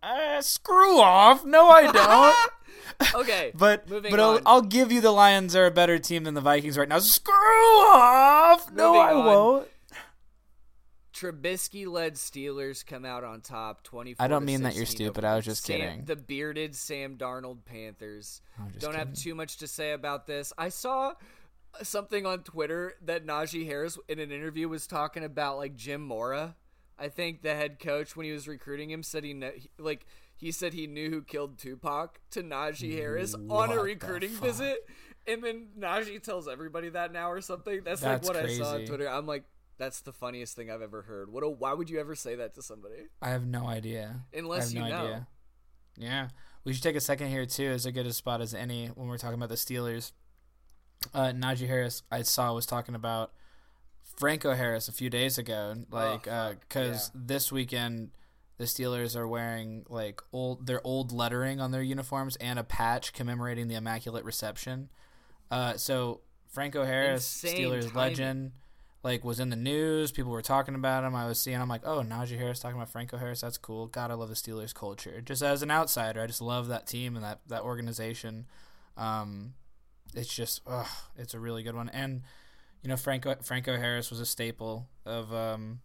[0.03, 1.45] Uh, screw off.
[1.45, 2.51] No, I don't.
[3.15, 3.51] Okay.
[3.59, 4.41] But moving but I'll.
[4.47, 6.99] I'll give you the Lions are a better team than the Vikings right now.
[7.01, 8.73] Screw off.
[8.73, 9.25] No, Moving I on.
[9.27, 9.69] won't.
[11.13, 15.25] Trubisky led Steelers come out on top 24 I don't mean that you're stupid.
[15.25, 16.05] I was just Sam- kidding.
[16.05, 18.43] The bearded Sam Darnold Panthers.
[18.79, 20.53] Don't have too much to say about this.
[20.59, 21.15] I saw
[21.83, 26.57] something on Twitter that Najee Harris in an interview was talking about like Jim Mora.
[26.99, 30.53] I think the head coach when he was recruiting him said he kn- like he
[30.53, 34.87] said he knew who killed Tupac to Najee Harris on a recruiting visit.
[35.27, 37.83] And then Najee tells everybody that now or something.
[37.85, 38.85] That's, That's like what I saw on.
[38.85, 39.09] Twitter.
[39.09, 39.45] I'm like,
[39.79, 41.31] that's the funniest thing I've ever heard.
[41.33, 41.43] What?
[41.43, 43.09] A, why would you ever say that to somebody?
[43.21, 44.21] I have no idea.
[44.33, 44.97] Unless you no know.
[44.97, 45.27] idea.
[45.99, 46.29] Yeah,
[46.65, 49.19] we should take a second here too, as good a spot as any when we're
[49.19, 50.13] talking about the Steelers.
[51.15, 53.33] Uh, Najee Harris, I saw was talking about
[54.17, 58.11] Franco Harris a few days ago, like Oh, because fuck, this weekend
[58.59, 63.13] the Steelers are wearing like old their old lettering on their uniforms and a patch
[63.13, 64.89] commemorating the Immaculate Reception.
[65.51, 67.95] Uh, so Franco Harris, Insane Steelers timing.
[67.95, 68.53] legend,
[69.03, 70.11] like was in the news.
[70.11, 71.15] People were talking about him.
[71.15, 71.61] I was seeing.
[71.61, 73.43] I'm like, oh, Najee Harris talking about Franco Harris.
[73.43, 73.87] That's cool.
[73.87, 75.21] God, I love the Steelers culture.
[75.21, 78.47] Just as an outsider, I just love that team and that that organization.
[78.97, 79.53] Um,
[80.17, 81.89] it's just, ugh, it's a really good one.
[81.91, 82.23] And
[82.83, 85.81] you know, Franco Franco Harris was a staple of um,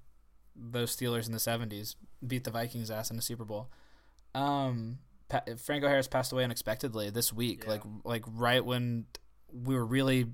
[0.56, 1.96] those Steelers in the '70s.
[2.26, 3.70] Beat the Vikings ass in the Super Bowl.
[4.36, 7.72] Um, pa- Franco Harris passed away unexpectedly this week, Yeah.
[7.72, 9.06] like like right when
[9.52, 10.28] we were really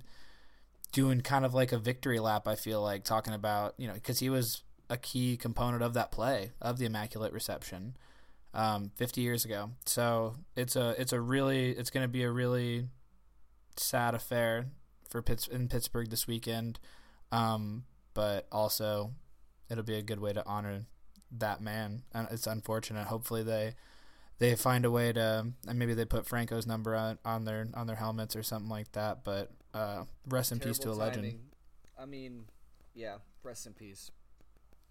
[0.91, 2.47] doing kind of like a victory lap.
[2.47, 6.11] I feel like talking about you know because he was a key component of that
[6.11, 7.95] play of the Immaculate Reception,
[8.53, 9.71] um, 50 years ago.
[9.85, 12.87] So it's a it's a really it's going to be a really
[13.79, 14.67] sad affair
[15.09, 16.79] for Pitts in Pittsburgh this weekend,
[17.31, 19.11] um, but also
[19.69, 20.85] it'll be a good way to honor
[21.31, 22.03] that man.
[22.13, 23.07] And it's unfortunate.
[23.07, 23.75] Hopefully they
[24.39, 27.87] they find a way to and maybe they put Franco's number on, on their on
[27.87, 29.23] their helmets or something like that.
[29.23, 31.23] But uh, rest in peace to a legend.
[31.23, 31.39] timing.
[31.99, 32.45] I mean,
[32.93, 34.11] yeah, rest in peace.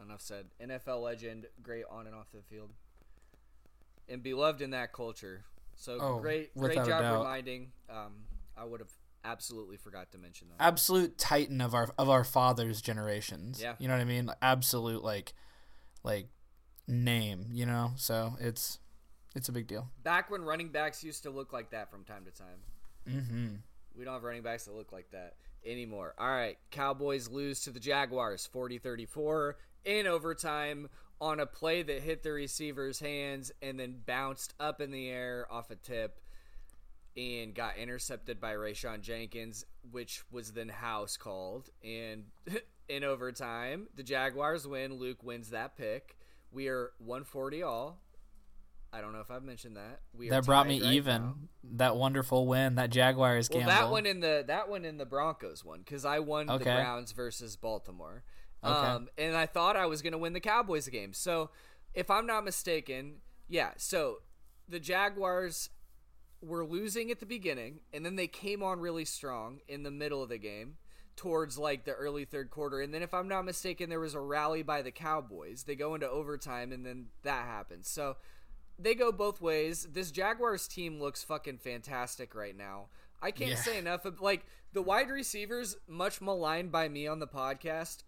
[0.03, 0.47] Enough said.
[0.63, 2.71] NFL legend, great on and off the field,
[4.09, 5.45] and beloved in that culture.
[5.75, 7.73] So Oh, great, great job reminding.
[7.89, 8.13] Um,
[8.57, 8.93] I would have
[9.25, 10.65] absolutely forgot to mention that.
[10.65, 13.61] absolute titan of our of our fathers' generations.
[13.61, 13.75] Yeah.
[13.79, 14.31] you know what I mean.
[14.41, 15.35] Absolute like
[16.03, 16.29] like
[16.87, 17.47] name.
[17.53, 18.79] You know, so it's
[19.35, 19.91] it's a big deal.
[20.03, 22.59] Back when running backs used to look like that from time to time.
[23.09, 23.55] Mm-hmm.
[23.97, 26.15] We don't have running backs that look like that anymore.
[26.19, 30.89] All right, Cowboys lose to the Jaguars 40-34 in overtime
[31.21, 35.47] on a play that hit the receiver's hands and then bounced up in the air
[35.51, 36.21] off a tip
[37.17, 41.71] and got intercepted by Rayshawn Jenkins, which was then house called.
[41.85, 42.25] And
[42.89, 44.95] in overtime, the Jaguars win.
[44.95, 46.17] Luke wins that pick.
[46.53, 48.01] We are 140 all.
[48.93, 50.01] I don't know if I've mentioned that.
[50.17, 51.23] We are That brought me right even.
[51.23, 51.35] now.
[51.75, 52.77] That wonderful win.
[52.77, 53.75] That Jaguars Well, gamble.
[53.75, 57.13] that one in the that one in the Broncos one because I won the Browns
[57.13, 58.23] versus Baltimore,
[58.65, 58.73] Okay.
[58.73, 61.13] um, and I thought I was going to win the Cowboys game.
[61.13, 61.51] So,
[61.93, 63.17] if I'm not mistaken,
[63.49, 63.73] yeah.
[63.77, 64.19] So
[64.69, 65.69] the Jaguars
[66.43, 70.23] were losing at the beginning, and then they came on really strong in the middle
[70.23, 70.77] of the game
[71.17, 74.21] towards like the early third quarter, and then if I'm not mistaken, there was a
[74.21, 75.63] rally by the Cowboys.
[75.65, 77.89] They go into overtime, and then that happens.
[77.89, 78.17] So
[78.79, 79.89] they go both ways.
[79.93, 82.89] This Jaguars team looks fucking fantastic right now.
[83.23, 83.57] I can't Yeah.
[83.57, 84.45] say enough of like
[84.75, 88.03] the wide receivers, much maligned by me on the podcast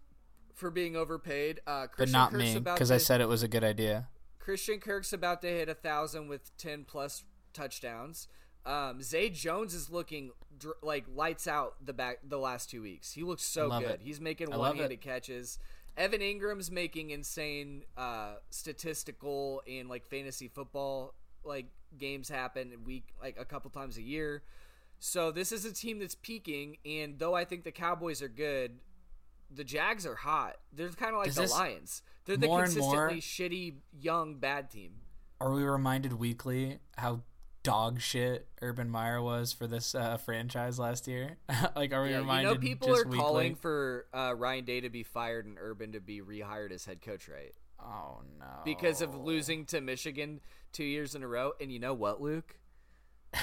[0.53, 1.61] for being overpaid.
[1.65, 4.07] Uh, but not Kirk's me because I said it was a good idea.
[4.37, 7.23] Christian Kirk's about to hit a thousand with ten plus
[7.59, 8.27] touchdowns.
[8.65, 13.11] Um, Zay Jones is looking dr- like lights out the back the last two weeks.
[13.11, 13.89] He looks so good.
[13.91, 14.01] it.
[14.03, 15.01] He's making one-handed it.
[15.01, 15.59] catches.
[15.97, 21.65] Evan Engram's making insane uh, statistical and like fantasy football like
[21.97, 24.43] games happen week like a couple times a year.
[24.99, 28.79] So this is a team that's peaking, and though I think the Cowboys are good,
[29.49, 30.57] the Jags are hot.
[30.73, 32.01] They're kind of like Does the Lions.
[32.25, 32.63] They're the and more-
[33.09, 34.91] consistently shitty young bad team.
[35.41, 37.21] Are we reminded weekly how
[37.63, 41.37] dog shit Urban Meyer was for this uh, franchise last year?
[41.75, 43.17] like, are we Yeah, you know, people are weekly?
[43.19, 47.01] calling for uh, Ryan Day to be fired and Urban to be rehired as head
[47.01, 47.53] coach, right?
[47.79, 48.45] Oh no!
[48.65, 50.41] Because of losing to Michigan
[50.73, 51.53] two years in a row.
[51.61, 52.55] And you know what, Luke?
[53.33, 53.39] I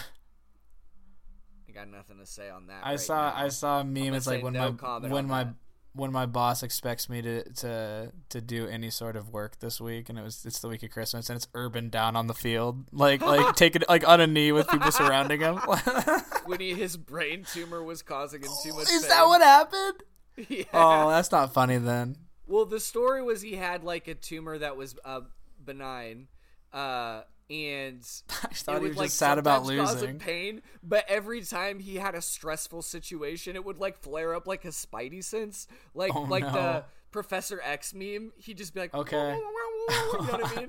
[1.73, 2.81] got nothing to say on that.
[2.85, 3.35] I right saw now.
[3.37, 4.15] I saw a meme.
[4.15, 5.55] It's like when no my when my that.
[5.97, 10.09] When my boss expects me to, to to do any sort of work this week,
[10.09, 12.85] and it was it's the week of Christmas, and it's Urban down on the field,
[12.93, 15.57] like like taking like on a knee with people surrounding him.
[16.45, 18.83] when he, his brain tumor was causing him too much.
[18.85, 19.09] Is pain.
[19.09, 20.03] that what happened?
[20.49, 20.65] Yeah.
[20.75, 22.17] Oh, that's not funny then.
[22.47, 25.23] Well, the story was he had like a tumor that was uh,
[25.65, 26.29] benign,
[26.73, 28.01] uh, and
[28.43, 30.19] I thought he was like just sad about sometimes cause him losing.
[30.19, 30.63] pain.
[30.83, 34.69] But every time he had a stressful situation, it would like flare up like a
[34.69, 36.53] Spidey sense, like Oh, like no.
[36.53, 38.33] the Professor X meme.
[38.37, 39.17] He'd just be like, Okay.
[39.37, 40.69] you know what I mean?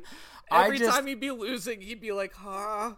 [0.52, 2.94] I Every just- time he'd be losing, he'd be like, huh.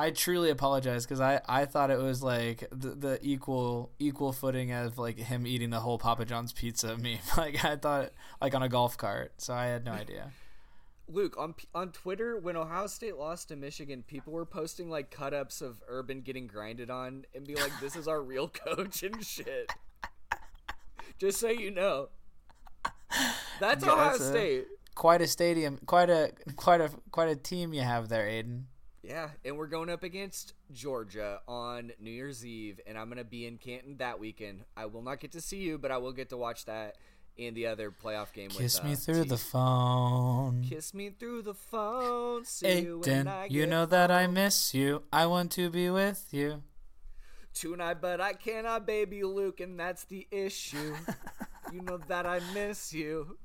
[0.00, 4.70] I truly apologize because I, I thought it was like the, the equal equal footing
[4.70, 7.18] of like him eating the whole Papa John's pizza meme.
[7.36, 10.30] Like I thought like on a golf cart, so I had no idea.
[11.08, 15.32] Luke on on Twitter when Ohio State lost to Michigan, people were posting like cut
[15.34, 19.24] ups of Urban getting grinded on and be like, "This is our real coach and
[19.24, 19.72] shit."
[21.18, 22.08] Just so you know,
[23.60, 24.66] that's Yeah, Ohio that's a- State.
[24.94, 28.64] Quite a stadium, quite a quite a quite a team you have there, Aiden.
[29.02, 33.46] Yeah, and we're going up against Georgia on New Year's Eve, and I'm gonna be
[33.46, 34.64] in Canton that weekend.
[34.76, 36.96] I will not get to see you, but I will get to watch that
[37.38, 38.50] and the other playoff game.
[38.50, 40.64] Kiss with, me uh, through T- the phone.
[40.68, 42.44] Kiss me through the phone.
[42.44, 45.02] See you when I Aiden, you get know that I miss you.
[45.12, 46.62] I want to be with you.
[47.54, 50.94] tonight, but I cannot, baby Luke, and that's the issue.
[51.72, 53.38] you know that I miss you.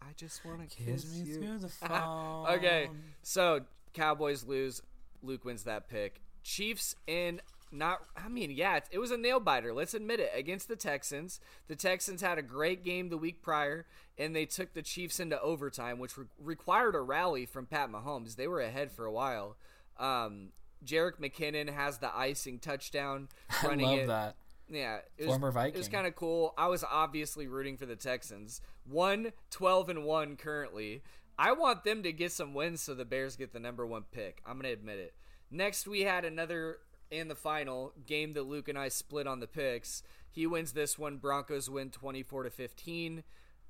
[0.00, 1.34] I just want to kiss, Kiss me you.
[1.40, 2.46] through the phone.
[2.48, 2.88] okay,
[3.22, 3.60] so
[3.94, 4.80] Cowboys lose.
[5.22, 6.20] Luke wins that pick.
[6.44, 8.00] Chiefs in not.
[8.16, 9.72] I mean, yeah, it, it was a nail biter.
[9.72, 10.30] Let's admit it.
[10.34, 14.74] Against the Texans, the Texans had a great game the week prior, and they took
[14.74, 18.36] the Chiefs into overtime, which re- required a rally from Pat Mahomes.
[18.36, 19.56] They were ahead for a while.
[19.98, 20.50] Um,
[20.84, 23.28] Jerick McKinnon has the icing touchdown.
[23.62, 24.06] I love it.
[24.06, 24.36] that.
[24.70, 26.52] Yeah, it was, Former It was kind of cool.
[26.58, 28.60] I was obviously rooting for the Texans.
[28.84, 31.02] One 12 and 1 currently.
[31.38, 34.42] I want them to get some wins so the Bears get the number 1 pick.
[34.44, 35.14] I'm going to admit it.
[35.50, 36.78] Next we had another
[37.10, 40.02] in the final game that Luke and I split on the picks.
[40.30, 41.16] He wins this one.
[41.16, 43.22] Broncos win 24 to 15.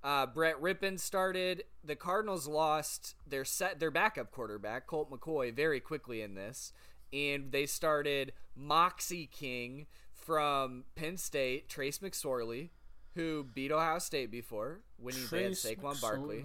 [0.03, 1.65] Uh, Brett Rypien started.
[1.83, 6.73] The Cardinals lost their set their backup quarterback Colt McCoy very quickly in this,
[7.13, 12.71] and they started Moxie King from Penn State, Trace McSorley,
[13.15, 16.45] who beat Ohio State before when he had Trace Saquon Barkley.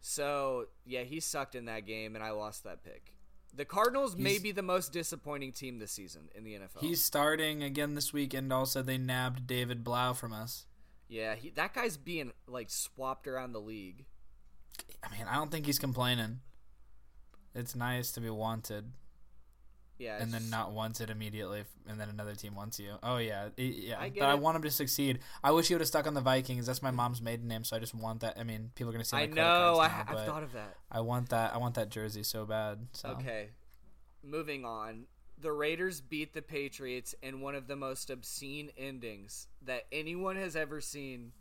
[0.00, 3.14] So yeah, he sucked in that game, and I lost that pick.
[3.54, 6.80] The Cardinals may be the most disappointing team this season in the NFL.
[6.80, 8.50] He's starting again this weekend.
[8.52, 10.66] Also, they nabbed David Blough from us.
[11.08, 14.06] yeah, he, that guy's being like swapped around the league.
[15.02, 16.40] I mean, I don't think he's complaining.
[17.54, 18.92] It's nice to be wanted
[19.98, 22.94] Yeah, and then just- not it immediately, and then another team wants you.
[23.02, 24.00] Oh yeah, yeah.
[24.00, 25.20] I but I want him to succeed.
[25.44, 26.66] I wish he would have stuck on the Vikings.
[26.66, 28.36] That's my mom's maiden name, so I just want that.
[28.38, 29.16] I mean, people are gonna see.
[29.16, 29.78] I know.
[29.78, 30.76] I, now, I've thought of that.
[30.90, 31.54] I want that.
[31.54, 32.86] I want that jersey so bad.
[32.92, 33.10] So.
[33.10, 33.50] Okay.
[34.24, 35.04] Moving on.
[35.38, 40.54] The Raiders beat the Patriots in one of the most obscene endings that anyone has
[40.54, 41.32] ever seen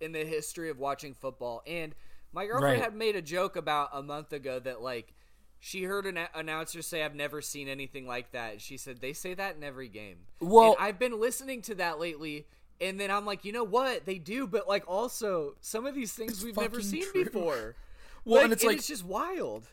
[0.00, 1.62] in the history of watching football.
[1.66, 1.94] And
[2.32, 2.82] my girlfriend Right.
[2.84, 5.12] had made a joke about a month ago that, like,
[5.60, 8.60] she heard an a- announcer say, I've never seen anything like that.
[8.60, 10.16] She said, they say that in every game.
[10.40, 12.46] Well- and I've been listening to that lately.
[12.80, 14.06] And then I'm like, you know what?
[14.06, 17.24] They do, but like also some of these things we've never seen true.
[17.24, 17.76] before.
[18.26, 19.66] Well, Like, and it's like- it's just wild.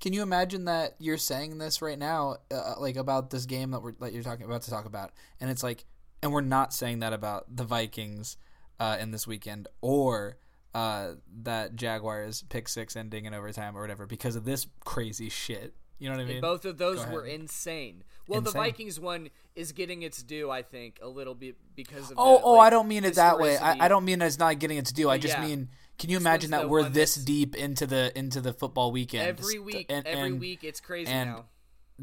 [0.00, 3.80] Can you imagine that you're saying this right now, uh, like about this game that
[3.80, 5.84] we're that you're talking about to talk about, and it's like,
[6.20, 8.36] and we're not saying that about the Vikings
[8.80, 10.36] uh, in this weekend or
[10.74, 11.12] uh,
[11.42, 15.74] that Jaguars pick six ending in overtime or whatever because of this crazy shit.
[15.98, 16.40] You know what I mean?
[16.40, 18.02] Both of those were insane.
[18.26, 22.16] Well, the Vikings one is getting its due, I think, a little bit because of.
[22.18, 23.56] Oh, the, oh, like, I don't mean it that way.
[23.56, 25.08] I, I don't mean it's not getting its due.
[25.08, 25.46] I just yeah.
[25.46, 25.68] mean,
[25.98, 29.60] can you This imagine that we're this deep into the into the football weekend Every
[29.60, 31.44] week, and- every and week, it's crazy and now.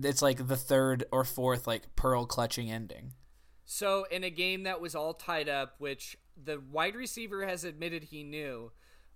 [0.02, 3.12] it's like the third or fourth like pearl clutching ending.
[3.66, 8.04] So in a game that was all tied up, which the wide receiver has admitted
[8.06, 8.72] he knew,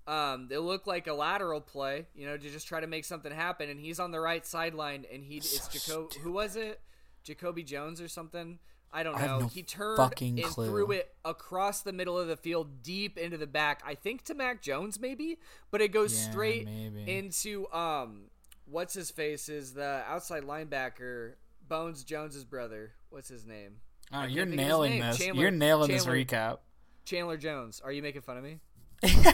[0.07, 3.31] um, it looked like a lateral play, you know, to just try to make something
[3.31, 6.13] happen, and he's on the right sideline, and he it's Jacob.
[6.21, 6.81] Who was it?
[7.23, 8.59] Jacoby Jones or something?
[8.95, 9.39] I don't I know.
[9.39, 10.67] no he turned and clue.
[10.67, 13.81] threw it across the middle of the field, deep into the back.
[13.85, 15.39] I think to Mac Jones maybe,
[15.71, 17.09] but it goes Yeah, straight maybe.
[17.17, 18.25] into um,
[18.65, 21.33] what's his face is the outside linebacker,
[21.67, 22.91] Bones Jones's brother.
[23.09, 23.77] What's his name?
[24.11, 25.17] Oh, you're think of his nailing this.
[25.17, 26.57] Chandler- you're nailing Chandler- this recap.
[27.05, 27.81] Chandler Jones.
[27.83, 28.59] Are you making fun of me?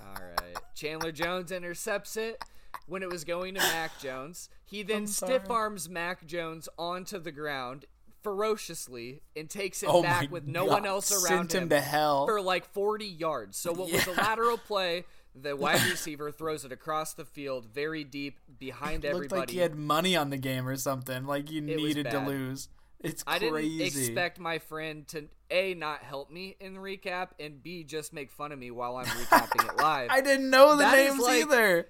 [0.00, 0.56] All right.
[0.74, 2.42] Chandler Jones intercepts it
[2.86, 4.48] when it was going to Mac Jones.
[4.64, 7.84] He then stiff arms Mac Jones onto the ground
[8.22, 10.72] ferociously and takes it Oh back with no God.
[10.72, 12.26] one else around Sent him to hell.
[12.26, 13.56] for like 40 yards.
[13.56, 15.04] So what was a lateral play,
[15.34, 19.40] the wide receiver throws it across the field very deep behind Looked everybody.
[19.40, 21.26] like he had money on the game or something.
[21.26, 22.68] Like you It needed to lose.
[23.02, 27.62] It's I didn't expect my friend to a not help me in the recap and
[27.62, 30.08] b just make fun of me while I'm recapping it live.
[30.10, 31.88] I didn't know the That names like- either.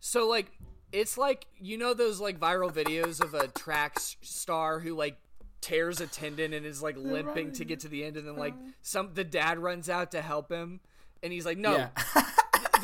[0.00, 0.50] So like
[0.92, 5.16] it's like you know those like viral videos of a track star who like
[5.60, 8.52] tears a tendon and is like limping to get to the end and then like
[8.52, 8.70] uh-huh.
[8.82, 10.78] some the dad runs out to help him
[11.22, 11.88] and he's like no Yeah.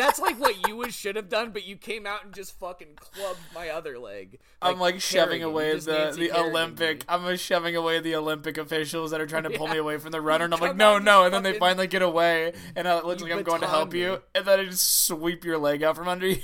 [0.01, 3.41] that's like what you should have done but you came out and just fucking clubbed
[3.55, 7.01] my other leg I'm like shoving away the Nancy the Olympic.
[7.01, 7.05] me.
[7.09, 10.21] I'm shoving away the Olympic officials that are trying to pull me away from the
[10.21, 13.23] runner, and I'm like, no, no, and then they finally get away, and it looks
[13.23, 15.97] like I'm going to help baton you, and then I just sweep your leg out
[15.97, 16.43] from under you.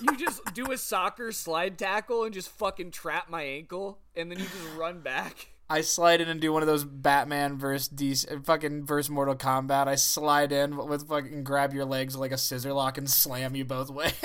[0.00, 4.38] you just do a soccer slide tackle and just fucking trap my ankle and then
[4.38, 8.44] you just run back I slide in and do one of those Batman versus DC,
[8.44, 9.88] fucking versus Mortal Kombat.
[9.88, 13.64] I slide in with fucking grab your legs like a scissor lock and slam you
[13.64, 14.14] both ways.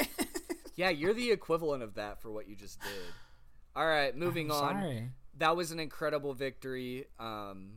[0.76, 2.90] Yeah, you're the equivalent of that for what you just did.
[3.76, 4.82] All right, moving on.
[4.82, 5.10] Sorry.
[5.38, 7.08] That was an incredible victory.
[7.20, 7.72] Um,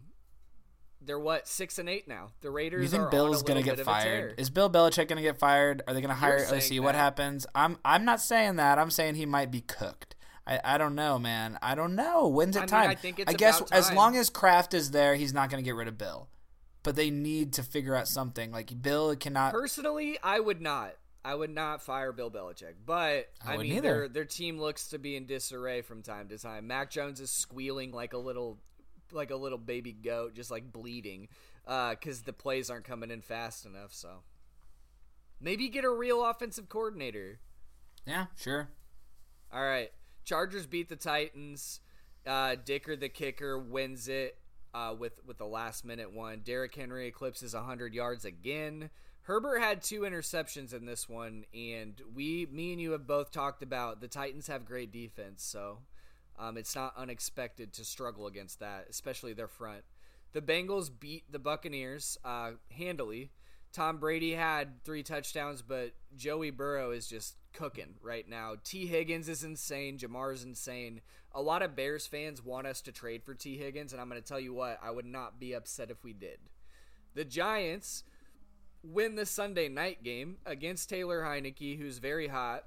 [1.00, 2.28] they're what six and eight now.
[2.42, 2.80] The Raiders.
[2.84, 4.02] You think Bill's gonna get bit of a tear.
[4.02, 4.34] fired?
[4.38, 5.82] Is Bill Belichick gonna get fired?
[5.88, 6.84] Are they gonna hire saying OC?
[6.84, 7.44] What happens?
[7.56, 8.78] I'm I'm not saying that.
[8.78, 10.14] I'm saying he might be cooked.
[10.52, 11.58] I, I don't know, man.
[11.62, 12.28] I don't know.
[12.28, 12.90] When's it I mean, time?
[12.90, 15.74] I think it's guess about as long as Kraft is there, he's not gonna get
[15.74, 16.28] rid of Bill.
[16.82, 18.50] But they need to figure out something.
[18.50, 19.52] Like Bill cannot.
[19.52, 20.94] Personally, I would not.
[21.24, 23.80] I would not fire Bill Belichick, but I I, mean, either.
[23.80, 26.66] their their team looks to be in disarray from time to time.
[26.66, 28.58] Mac Jones is squealing like a little,
[29.12, 31.28] like a little baby goat, just like bleeding,
[31.66, 33.94] uh, because the plays aren't coming in fast enough.
[33.94, 34.08] So
[35.40, 37.38] maybe get a real offensive coordinator.
[38.04, 38.68] yeah, sure.
[39.52, 39.92] All right,
[40.24, 41.80] Chargers beat the Titans.
[42.26, 44.38] Uh, Dicker the kicker wins it
[44.74, 46.40] uh, with with the last minute one.
[46.44, 48.90] Derrick Henry eclipses 100 yards again.
[49.22, 53.62] Herbert had two interceptions in this one, and we, me and you, have both talked
[53.62, 55.78] about the Titans have great defense, so
[56.36, 59.84] um, it's not unexpected to struggle against that, especially their front.
[60.32, 63.30] The Bengals beat the Buccaneers uh, handily.
[63.72, 68.54] Tom Brady had three touchdowns, but Joey Burrow is just cooking right now.
[68.62, 68.86] T.
[68.86, 69.98] Higgins is insane.
[69.98, 71.00] Jamar is insane.
[71.34, 73.56] A lot of Bears fans want us to trade for T.
[73.56, 76.12] Higgins, and I'm going to tell you what, I would not be upset if we
[76.12, 76.38] did.
[77.14, 78.04] The Giants
[78.82, 82.64] win the Sunday night game against Taylor Heinicke, who's very hot.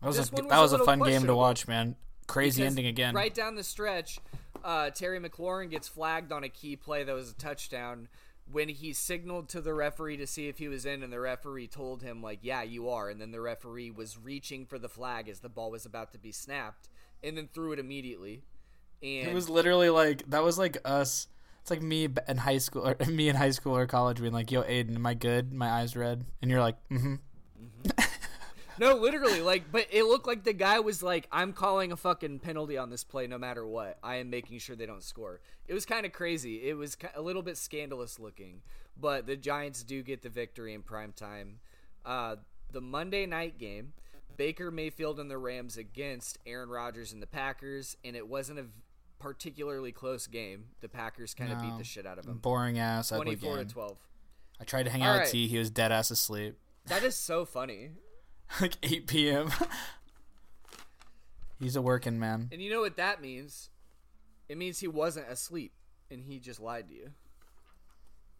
[0.00, 1.96] That was This a one that was was a a fun game to watch, man.
[2.26, 3.14] Crazy ending again.
[3.14, 4.20] Right down the stretch,
[4.64, 8.08] uh, Terry McLaurin gets flagged on a key play that was a touchdown
[8.52, 11.68] when he signaled to the referee to see if he was in, and the referee
[11.68, 13.08] told him, like, yeah, you are.
[13.08, 16.18] And then the referee was reaching for the flag as the ball was about to
[16.18, 16.88] be snapped
[17.22, 18.42] and then threw it immediately.
[19.02, 21.28] And It was literally like that was like us.
[21.62, 24.50] It's like me in high school, or me in high school or college, being like,
[24.50, 25.52] "Yo, Aiden, am I good?
[25.52, 28.09] My eyes red?" And you're like, mm-hmm, "Mm-hmm."
[28.80, 32.38] No, literally, like, but it looked like the guy was like, "I'm calling a fucking
[32.38, 33.98] penalty on this play, no matter what.
[34.02, 36.66] I am making sure they don't score." It was kind of crazy.
[36.66, 38.62] It was a little bit scandalous looking,
[38.98, 41.60] but the Giants do get the victory in prime time.
[42.06, 42.36] Uh,
[42.72, 43.92] the Monday night game,
[44.38, 48.64] Baker Mayfield and the Rams against Aaron Rodgers and the Packers, and it wasn't a
[49.18, 50.68] particularly close game.
[50.80, 53.98] The Packers kind of beat the shit out of them, Boring ass twenty-four to twelve.
[54.58, 55.20] I tried to hang All out right.
[55.24, 55.48] with T.
[55.48, 56.56] He was dead ass asleep.
[56.86, 57.90] That is so funny.
[58.60, 59.50] like 8 p.m.
[61.60, 62.48] He's a working man.
[62.52, 63.68] And you know what that means?
[64.48, 65.72] It means he wasn't asleep
[66.10, 67.10] and he just lied to you.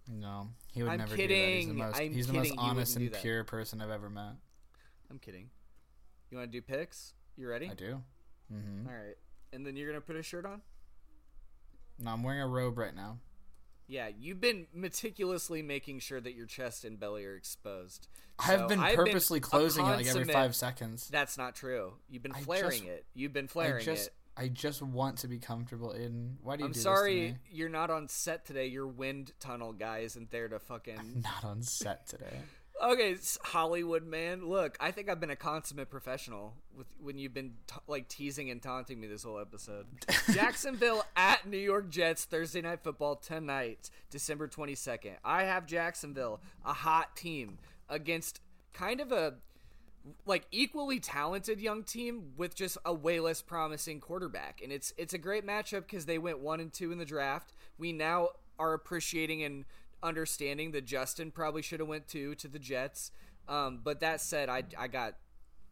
[0.08, 1.32] No, he would I'm never do that.
[1.32, 1.76] He's the kidding.
[1.76, 4.32] most, I'm he's the most honest and pure person I've ever met.
[5.10, 5.50] I'm kidding.
[6.30, 7.14] You want to do picks?
[7.36, 7.68] You ready?
[7.70, 8.02] I do.
[8.52, 8.88] Mm-hmm.
[8.88, 9.16] All right.
[9.52, 10.62] And then you're going to put a shirt on?
[11.98, 13.18] No, I'm wearing a robe right now.
[13.90, 18.06] Yeah, you've been meticulously making sure that your chest and belly are exposed.
[18.38, 21.08] I've So been I've purposely a closing it like every five seconds.
[21.08, 21.94] That's not true.
[22.08, 23.04] You've been flaring just- it.
[23.14, 24.14] You've been I flaring just, it.
[24.36, 26.38] I just want to be comfortable in.
[26.40, 28.66] Why do you I'm do this sorry you're not on set today.
[28.66, 30.96] Your wind tunnel guy isn't there to fucking.
[30.98, 32.38] I'm Not on set today.
[32.82, 33.14] Okay,
[33.44, 34.48] Hollywood man.
[34.48, 38.48] Look, I think I've been a consummate professional with when you've been t- like teasing
[38.50, 39.86] and taunting me this whole episode.
[40.32, 45.16] Jacksonville at New York Jets Thursday night football tonight, December 22nd.
[45.22, 47.58] I have Jacksonville, a hot team
[47.90, 48.40] against
[48.72, 49.34] kind of a
[50.24, 54.60] like equally talented young team with just a way less promising quarterback.
[54.62, 57.52] And it's it's a great matchup because they went one and two in the draft.
[57.76, 59.64] We now are appreciating and
[60.02, 63.10] understanding that Justin probably should have went to to the Jets.
[63.48, 65.14] Um, but that said, I I got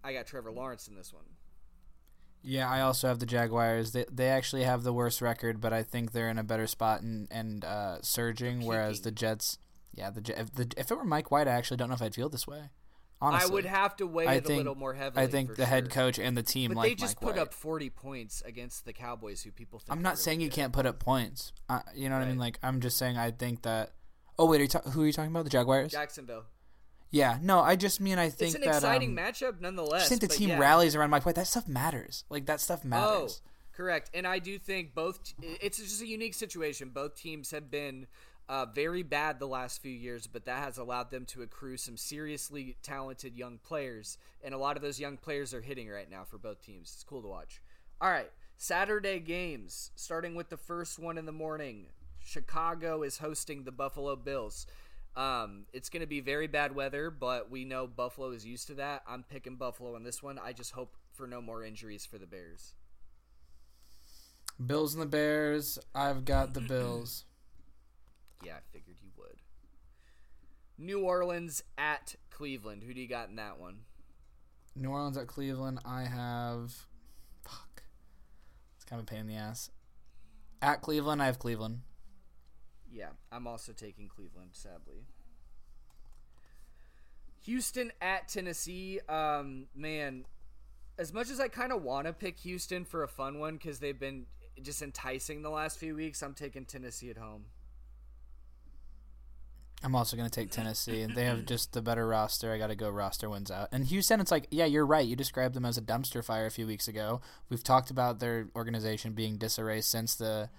[0.02, 1.24] I got Trevor Lawrence in this one.
[2.42, 3.92] Yeah, I also have the Jaguars.
[3.92, 7.02] They they actually have the worst record, but I think they're in a better spot
[7.02, 8.64] and and uh, surging.
[8.64, 9.58] Whereas the Jets,
[9.94, 12.14] yeah, the, if the if it were Mike White, I actually don't know if I'd
[12.14, 12.70] feel this way.
[13.20, 15.24] Honestly, I would have to weigh I it think- a little more heavily.
[15.24, 17.42] I think the head coach and the team But like they just Mike put White.
[17.48, 19.90] up 40 points against the Cowboys, who people think.
[19.90, 20.54] I'm not really saying you good.
[20.54, 21.52] can't put up points.
[21.68, 22.38] Uh, you know what I mean?
[22.38, 23.90] Like I'm just saying I think that.
[24.38, 25.44] Oh wait, are you ta- who are you talking about?
[25.44, 25.92] The Jaguars?
[25.92, 26.44] Jacksonville.
[27.10, 30.02] yeah, no, I just mean I think It's an that exciting um, matchup, nonetheless.
[30.02, 30.58] just think the team yeah.
[30.58, 31.34] rallies around Mike White.
[31.34, 32.24] That stuff matters.
[32.30, 33.42] Like that stuff matters.
[33.44, 34.10] Oh, correct.
[34.14, 35.18] And I do think both.
[35.42, 36.90] It's just a unique situation.
[36.90, 38.06] Both teams have been
[38.48, 41.96] uh, very bad the last few years, but that has allowed them to accrue some
[41.96, 46.24] seriously talented young players, and a lot of those young players are hitting right now
[46.24, 46.92] for both teams.
[46.94, 47.60] It's cool to watch.
[48.00, 51.86] All right, Saturday games starting with the first one in the morning.
[52.28, 54.66] Chicago is hosting the Buffalo Bills.
[55.16, 58.74] Um, it's going to be very bad weather, but we know Buffalo is used to
[58.74, 59.02] that.
[59.08, 60.38] I'm picking Buffalo on this one.
[60.38, 62.74] I just hope for no more injuries for the Bears.
[64.64, 65.78] Bills and the Bears.
[65.94, 67.24] I've got the Bills.
[68.44, 69.40] Yeah, I figured you would.
[70.78, 72.84] New Orleans at Cleveland.
[72.84, 73.78] Who do you got in that one?
[74.76, 75.80] New Orleans at Cleveland.
[75.84, 76.86] I have.
[77.42, 77.82] Fuck.
[78.76, 79.72] It's kind of a pain in the ass.
[80.62, 81.80] At Cleveland, I have Cleveland.
[82.92, 85.04] Yeah, I'm also taking Cleveland, sadly.
[87.44, 89.00] Houston at Tennessee.
[89.08, 90.24] Um, man,
[90.98, 93.78] as much as I kind of want to pick Houston for a fun one because
[93.78, 94.26] they've been
[94.62, 97.44] just enticing the last few weeks, I'm taking Tennessee at home.
[99.82, 101.02] I'm also going to take Tennessee.
[101.02, 102.52] And they have just the better roster.
[102.52, 103.68] I got to go roster wins out.
[103.70, 105.06] And Houston, it's like, yeah, you're right.
[105.06, 107.20] You described them as a dumpster fire a few weeks ago.
[107.48, 110.50] We've talked about their organization being disarray since the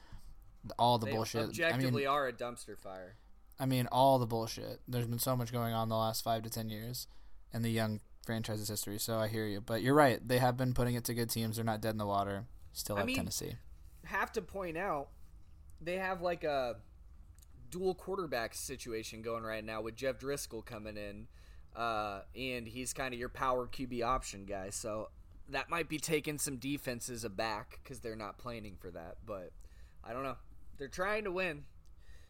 [0.78, 1.42] all the They bullshit.
[1.42, 3.16] I objectively mean, are a dumpster fire.
[3.60, 4.80] I mean, all the bullshit.
[4.88, 7.08] There's been so much going on the last five to ten years
[7.54, 9.00] in the young franchise's history.
[9.00, 10.26] So I hear you, but you're right.
[10.26, 11.56] They have been putting it to good teams.
[11.56, 12.46] They're not dead in the water.
[12.74, 13.56] Still I have mean, Tennessee.
[14.06, 15.10] have to point out
[15.82, 16.76] they have like a
[17.70, 21.28] dual quarterback situation going right now with Jeff Driskel coming in,
[21.76, 24.70] uh, and he's kind of your power QB option guy.
[24.70, 25.10] So
[25.50, 29.18] that might be taking some defenses aback because they're not planning for that.
[29.26, 29.52] But
[30.04, 30.38] I don't know.
[30.80, 31.66] They're trying to win.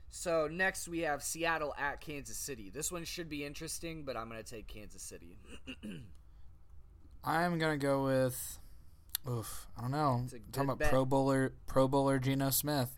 [0.09, 2.69] So next we have Seattle at Kansas City.
[2.69, 5.37] This one should be interesting, but I'm going to take Kansas City.
[7.23, 8.59] I'm gonna go with.
[9.29, 10.25] Oof, I don't know.
[10.51, 10.89] Talking about bet.
[10.89, 12.89] Pro Bowler, Pro Bowler Geno Smith.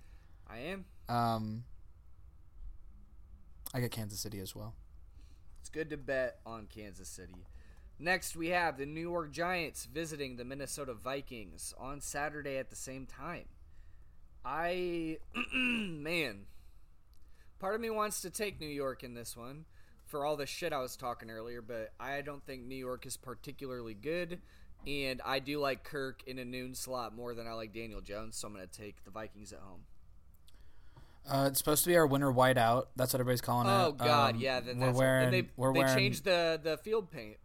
[0.48, 0.86] I am.
[1.10, 1.64] Um,
[3.74, 4.76] I got Kansas City as well.
[5.60, 7.46] It's good to bet on Kansas City.
[7.98, 12.76] Next, we have the New York Giants visiting the Minnesota Vikings on Saturday at the
[12.76, 13.46] same time.
[14.46, 15.18] I,
[15.56, 16.46] man,
[17.60, 19.66] part of me wants to take New York in this one
[20.06, 23.18] for all the shit I was talking earlier, but I don't think New York is
[23.18, 24.40] particularly good.
[24.88, 28.36] And I do like Kirk in a noon slot more than I like Daniel Jones,
[28.36, 29.82] so I'm going to take the Vikings at home.
[31.30, 32.86] Uh, it's supposed to be our winter whiteout.
[32.96, 33.72] That's what everybody's calling it.
[33.72, 34.60] Oh God, Um, yeah.
[34.60, 35.24] Then we're that's wearing.
[35.26, 35.96] and they, we're they wearing.
[35.96, 37.38] changed the the field paint.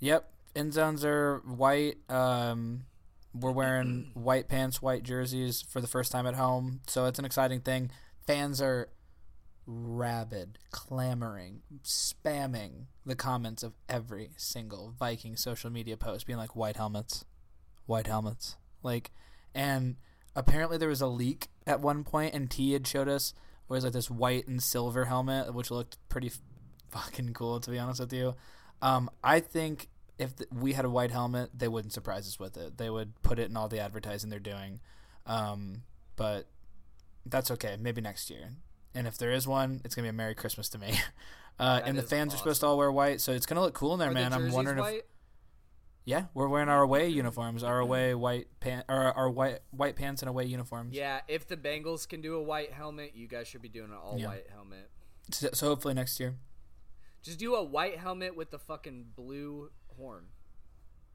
[0.00, 1.96] Yep, end zones are white.
[2.10, 2.84] Um,
[3.40, 7.24] we're wearing white pants, white jerseys for the first time at home, so it's an
[7.24, 7.90] exciting thing.
[8.26, 8.88] Fans are
[9.66, 16.76] rabid, clamoring, spamming the comments of every single Viking social media post, being like white
[16.76, 17.24] helmets,
[17.86, 19.10] white helmets, like,
[19.54, 19.96] and
[20.34, 23.34] apparently there was a leak at one point, and T had showed us
[23.68, 26.30] it was like this white and silver helmet, which looked pretty
[26.90, 28.34] fucking cool to be honest with you.
[28.80, 29.88] Um, I think
[30.18, 32.78] if th- we had a white helmet, they wouldn't surprise us with it.
[32.78, 34.80] They would put it in all the advertising they're doing.
[35.26, 35.82] Um,
[36.16, 36.46] but
[37.24, 37.76] that's okay.
[37.78, 38.50] Maybe next year.
[38.94, 40.98] And if there is one, it's gonna be a Merry Christmas to me.
[41.58, 43.94] Uh, and the fans are supposed to all wear white, so it's gonna look cool
[43.94, 44.30] in there, Are man.
[44.30, 45.02] the I'm wondering if?
[46.04, 50.20] Yeah, we're wearing our away uniforms, our away white pant, or our white white pants
[50.20, 50.94] and away uniforms.
[50.94, 53.96] Yeah, if the Bengals can do a white helmet, you guys should be doing an
[53.96, 54.26] all Yeah.
[54.26, 54.90] white helmet.
[55.30, 56.36] So, so hopefully next year.
[57.22, 60.26] Just do a white helmet with the fucking blue horn.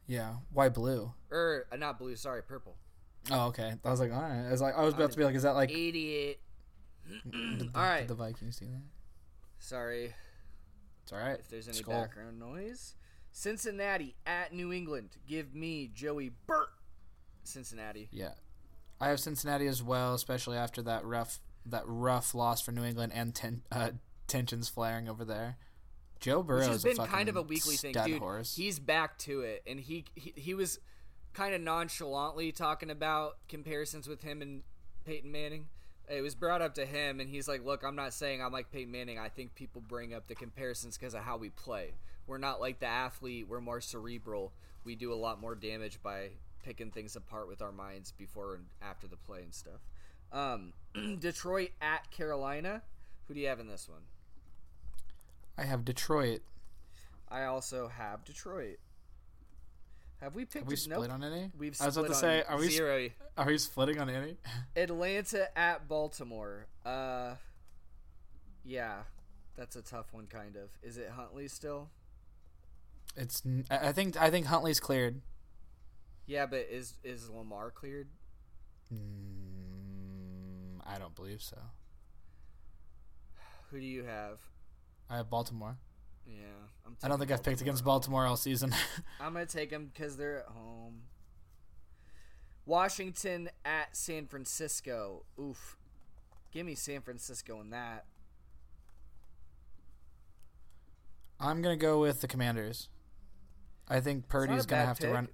[0.08, 1.14] Yeah, why blue?
[1.30, 2.78] Or uh, not blue, sorry, purple.
[3.32, 3.74] Oh, okay.
[3.86, 4.48] I was like, all right.
[4.48, 6.40] I was like, I was about to be like, is that like Idiot.
[7.26, 8.08] the, all right.
[8.08, 8.82] The Vikings do that?
[9.60, 10.14] Sorry
[11.04, 11.40] It's all right.
[11.40, 12.02] if there's any Skull.
[12.02, 12.96] background noise.
[13.32, 15.18] Cincinnati at New England.
[15.28, 16.68] Give me Joey Burt.
[17.44, 18.10] Cincinnati.
[18.12, 18.34] Yeah,
[19.00, 23.14] I have Cincinnati as well, especially after that rough that rough loss for New England
[23.16, 23.92] and ten, uh,
[24.28, 25.58] tensions flaring over there.
[26.22, 28.20] Joe Burrow has been kind of a weekly thing, dude.
[28.20, 28.56] horse.
[28.56, 30.80] He's back to it, and he he, he was
[31.34, 34.62] kind of nonchalantly talking about comparisons with him and
[35.04, 35.68] Peyton Manning.
[36.08, 38.72] It was brought up to him, and he's like, "Look, I'm not saying I'm like
[38.72, 39.18] Peyton Manning.
[39.18, 41.94] I think people bring up the comparisons because of how we play.
[42.28, 43.48] We're not like the athlete.
[43.48, 44.54] We're more cerebral.
[44.86, 46.30] We do a lot more damage by
[46.64, 49.82] picking things apart with our minds before and after the play and stuff."
[50.32, 50.74] Um,
[51.20, 52.84] Detroit at Carolina.
[53.28, 54.02] Who do you have in this one?
[55.58, 56.42] I have Detroit.
[57.30, 58.80] I also have Detroit.
[60.22, 60.66] Have we picked?
[60.66, 61.12] Have we split nope.
[61.12, 61.52] on any?
[61.58, 63.10] We've I was about to say, are we sp- zero?
[63.38, 64.38] Are we splitting on any?
[64.76, 66.68] Atlanta at Baltimore.
[66.86, 67.36] Uh,
[68.64, 69.00] yeah,
[69.58, 70.28] that's a tough one.
[70.28, 70.70] Kind of.
[70.84, 71.90] Is it Huntley still?
[73.16, 73.42] It's.
[73.72, 74.22] I think.
[74.22, 75.22] I think Huntley's cleared.
[76.28, 78.08] Yeah, but is is Lamar cleared?
[78.94, 81.58] Mm, I don't believe so.
[83.72, 84.40] Who do you have?
[85.12, 85.78] I have Baltimore.
[86.26, 86.36] Yeah,
[86.86, 86.96] I'm.
[87.04, 88.22] I don't think taking I've picked against Baltimore.
[88.22, 88.74] Baltimore all season.
[89.20, 91.02] I'm gonna take them because they're at home.
[92.66, 95.26] Washington at San Francisco.
[95.38, 95.76] Oof.
[96.54, 98.06] Give me San Francisco in that.
[101.40, 102.88] I'm gonna go with the Commanders.
[103.90, 105.28] I think Purdy's gonna have to run.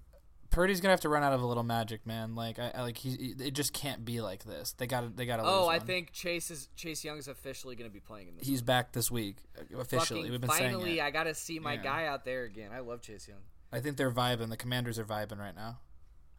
[0.50, 2.34] Purdy's gonna have to run out of a little magic, man.
[2.36, 4.74] Like I, I like he, it just can't be like this.
[4.74, 5.44] They got to they got to.
[5.44, 5.86] Oh, I one.
[5.88, 8.48] think Chase is Chase Young's officially gonna be playing in this.
[8.48, 10.22] he's back this week uh, officially.
[10.22, 11.02] Fucking We've been finally, saying it.
[11.02, 11.84] I gotta see my Yeah.
[11.84, 12.72] guy out there again.
[12.74, 13.42] I love Chase Young.
[13.72, 14.50] I think they're vibing.
[14.50, 15.80] The Commanders are vibing right now.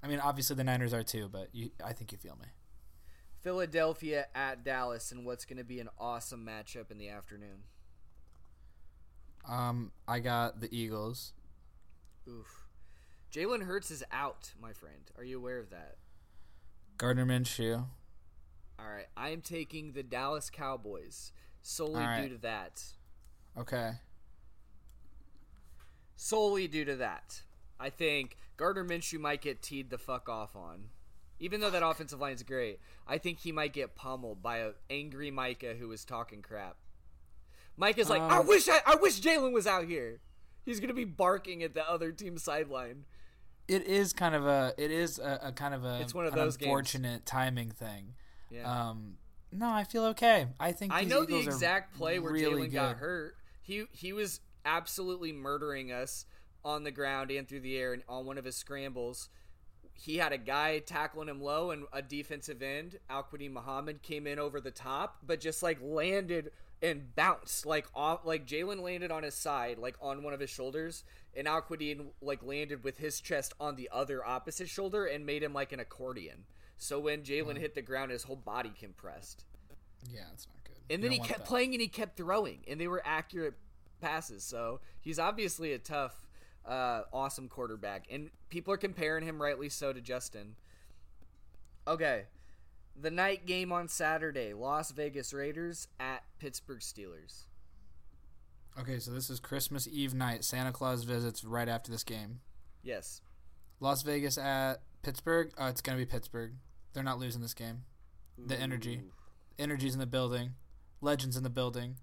[0.03, 2.47] I mean, obviously the Niners are too, but you, I think you feel me.
[3.43, 7.65] Philadelphia at Dallas, and what's going to be an awesome matchup in the afternoon.
[9.49, 11.33] Um, I got the Eagles.
[12.29, 12.68] Oof.
[13.33, 15.11] Jalen Hurts is out, my friend.
[15.17, 15.97] Are you aware of that?
[16.97, 17.85] Gardner Minshew.
[18.79, 22.23] All right, I am taking the Dallas Cowboys solely right.
[22.23, 22.83] due to that.
[23.57, 23.93] Okay.
[26.17, 27.43] Solely due to that.
[27.79, 30.91] I think Gardner Minshew might get teed the fuck off on.
[31.41, 34.75] Even though that offensive line is great, I think he might get pummeled by an
[34.91, 36.77] angry Micah who was talking crap.
[37.77, 40.21] Micah's like, I Um, wish I, I wish Jalen was out here.
[40.65, 43.05] He's gonna be barking at the other team's sideline.
[43.69, 44.75] It is kind of a.
[44.79, 46.01] It is a, a kind of a.
[46.01, 46.67] It's one of those games.
[46.67, 48.15] unfortunate timing thing.
[48.51, 48.89] Yeah.
[48.89, 49.19] Um,
[49.53, 50.47] no, I feel okay.
[50.59, 53.37] I think I know the Eagles are exact play where really Jalen got hurt.
[53.63, 56.27] He he was absolutely murdering us
[56.65, 59.29] on the ground and through the air and on one of his scrambles.
[59.95, 64.39] He had a guy tackling him low and a defensive end, Al-Quadin Muhammad, came in
[64.39, 66.53] over the top, but just like landed
[66.83, 70.51] and bounced like off like Jalen landed on his side, like on one of his
[70.51, 71.05] shoulders,
[71.37, 75.53] and Al-Quadin like landed with his chest on the other opposite shoulder and made him
[75.53, 76.45] like an accordion.
[76.77, 79.45] So when Jalen hit the ground, his whole body compressed.
[80.13, 80.95] Yeah, it's not good.
[80.95, 81.47] And then he kept that.
[81.47, 83.55] playing and he kept throwing, and they were accurate
[84.01, 84.45] passes.
[84.45, 86.15] So he's obviously a tough,
[86.65, 88.07] uh, awesome quarterback.
[88.11, 90.55] And people are comparing him, rightly so, to Justin.
[91.87, 92.25] Okay.
[93.01, 97.45] The night game on Saturday Las Vegas Raiders at Pittsburgh Steelers.
[98.79, 100.45] Okay, so this is Christmas Eve night.
[100.45, 102.41] Santa Claus visits right after this game.
[102.83, 103.21] Yes.
[103.81, 105.53] Las Vegas at Pittsburgh.
[105.59, 106.53] Oh, it's gonna be Pittsburgh.
[106.93, 107.83] They're not losing this game.
[108.39, 109.03] The energy,
[109.59, 110.55] energy's in the building.
[111.01, 111.97] Legends in the building.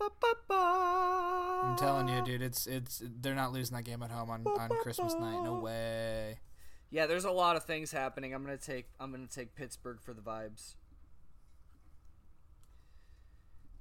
[0.00, 0.10] I'm
[0.50, 2.42] I'm telling you, dude.
[2.42, 5.42] It's it's they're not losing that game at home on, on Christmas night.
[5.42, 6.38] No way.
[6.90, 8.34] Yeah, there's a lot of things happening.
[8.34, 10.74] I'm gonna take I'm gonna take Pittsburgh for the vibes.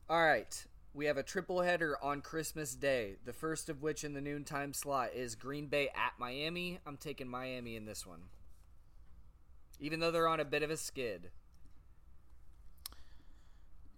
[0.09, 3.15] All right, we have a triple header on Christmas Day.
[3.23, 6.79] The first of which in the noontime slot is Green Bay at Miami.
[6.85, 8.23] I'm taking Miami in this one,
[9.79, 11.29] even though they're on a bit of a skid.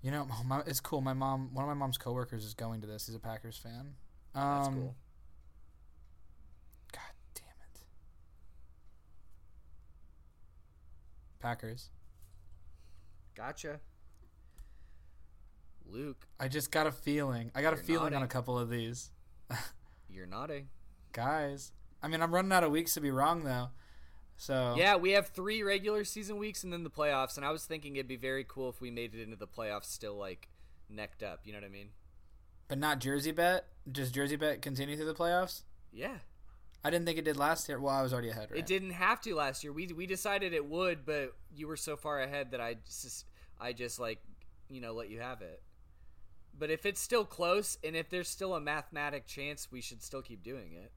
[0.04, 1.02] You know, my, it's cool.
[1.02, 3.08] My mom, one of my mom's coworkers, is going to this.
[3.08, 3.96] He's a Packers fan.
[4.36, 4.96] Um, That's cool.
[6.92, 7.02] God
[7.34, 7.82] damn it.
[11.40, 11.90] Packers.
[13.34, 13.80] Gotcha.
[15.88, 17.52] Luke, I just got a feeling.
[17.56, 19.12] I got a feeling on a couple of these
[20.10, 20.68] you're nodding.
[21.14, 21.72] guys.
[22.02, 23.70] I mean, I'm running out of weeks to be wrong though.
[24.38, 27.38] So Yeah, we have three regular season weeks and then the playoffs.
[27.38, 29.86] And I was thinking it'd be very cool if we made it into the playoffs
[29.86, 30.50] still like
[30.90, 31.42] necked up.
[31.46, 31.90] You know what I mean?
[32.68, 33.68] but not Jersey bet.
[33.90, 35.64] Does Jersey bet continue through the playoffs?
[35.92, 36.18] Yeah.
[36.84, 37.80] I didn't think it did last year.
[37.80, 38.52] Well, I was already ahead.
[38.52, 38.60] Right?
[38.60, 39.74] It didn't have to last year.
[39.74, 43.26] We we decided it would, but you were so far ahead that I just
[43.60, 44.20] I just like
[44.70, 45.62] you know let you have it.
[46.58, 50.22] But if it's still close and if there's still a mathematic chance, we should still
[50.22, 50.92] keep doing it.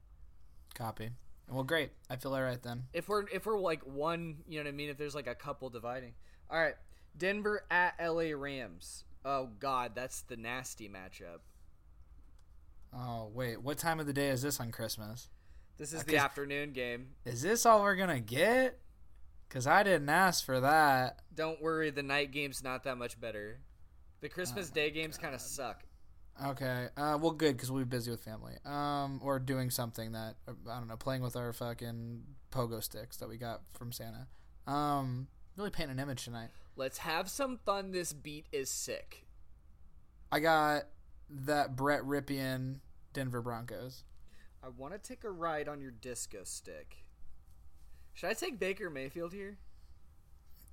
[0.73, 1.09] Copy.
[1.49, 1.91] Well, great.
[2.09, 2.83] I feel all right then.
[2.93, 4.89] If we're if we're like one, you know what I mean.
[4.89, 6.13] If there's like a couple dividing.
[6.49, 6.75] All right,
[7.17, 9.03] Denver at LA Rams.
[9.25, 11.39] Oh God, that's the nasty matchup.
[12.93, 15.29] Oh wait, what time of the day is this on Christmas?
[15.77, 17.09] This is the afternoon game.
[17.25, 18.79] Is this all we're gonna get?
[19.49, 21.21] Cause I didn't ask for that.
[21.33, 23.61] Don't worry, the night game's not that much better.
[24.21, 25.83] The Christmas Oh Day games kind of suck.
[26.45, 26.87] Okay.
[26.95, 28.55] Uh, well, good because we'll be busy with family.
[28.65, 33.29] Um, or doing something that I don't know, playing with our fucking pogo sticks that
[33.29, 34.27] we got from Santa.
[34.67, 36.49] Um, really painting an image tonight.
[36.75, 37.91] Let's have some fun.
[37.91, 39.25] This beat is sick.
[40.31, 40.83] I got
[41.29, 42.79] that Brett Rypien
[43.13, 44.03] Denver Broncos.
[44.63, 47.05] I want to take a ride on your disco stick.
[48.13, 49.57] Should I take Baker Mayfield here?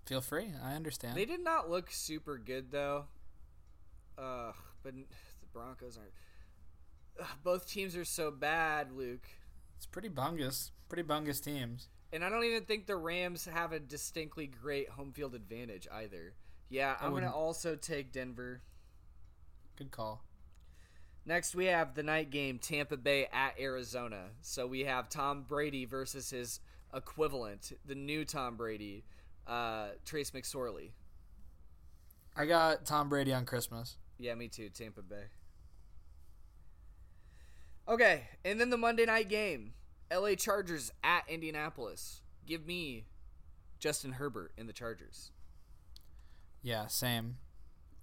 [0.07, 0.53] Feel free.
[0.63, 1.17] I understand.
[1.17, 3.07] They did not look super good though.
[4.19, 5.07] Ugh, but the
[5.53, 6.13] Broncos aren't.
[7.21, 9.27] Ugh, both teams are so bad, Luke.
[9.77, 10.71] It's pretty bungus.
[10.89, 11.89] Pretty bungus teams.
[12.13, 16.35] And I don't even think the Rams have a distinctly great home field advantage either.
[16.69, 18.63] Yeah, I'm going to also take Denver.
[19.77, 20.25] Good call.
[21.25, 24.27] Next, we have the night game Tampa Bay at Arizona.
[24.43, 26.61] So we have Tom Brady versus his
[26.95, 29.05] equivalent, the new Tom Brady,
[29.47, 30.91] uh, Trace McSorley.
[32.37, 33.97] I got Tom Brady on Christmas.
[34.19, 34.69] Yeah, me too.
[34.71, 35.25] Tampa Bay.
[37.89, 39.73] Okay, and then the Monday night game,
[40.11, 40.35] L.A.
[40.35, 42.21] Chargers at Indianapolis.
[42.47, 43.05] Give me
[43.79, 45.31] Justin Herbert in the Chargers.
[46.63, 47.37] Yeah, same.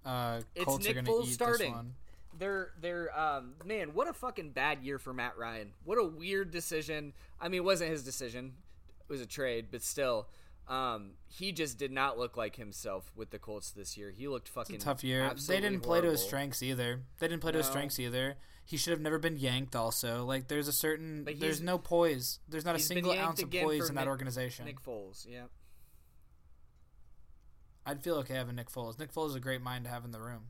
[0.04, 1.66] Uh, It's Colts Nick are gonna Foles eat starting.
[1.68, 1.94] this one.
[2.38, 5.72] They're they're um man, what a fucking bad year for Matt Ryan.
[5.84, 7.12] What a weird decision.
[7.40, 8.54] I mean, it wasn't his decision.
[9.08, 10.26] It was a trade, but still.
[10.66, 14.10] Um, he just did not look like himself with the Colts this year.
[14.10, 15.30] He looked fucking Tough year.
[15.46, 17.02] They didn't play to his strengths either.
[17.18, 18.36] They didn't play to his strengths either.
[18.64, 19.76] He should have never been yanked.
[19.76, 22.38] Also, like there's a certain there's no poise.
[22.48, 24.64] There's not a single ounce of poise in that Nick- organization.
[24.64, 25.44] Nick Foles, yeah.
[27.86, 28.98] I'd feel okay having Nick Foles.
[28.98, 30.44] Nick Foles is a great mind to have in the room.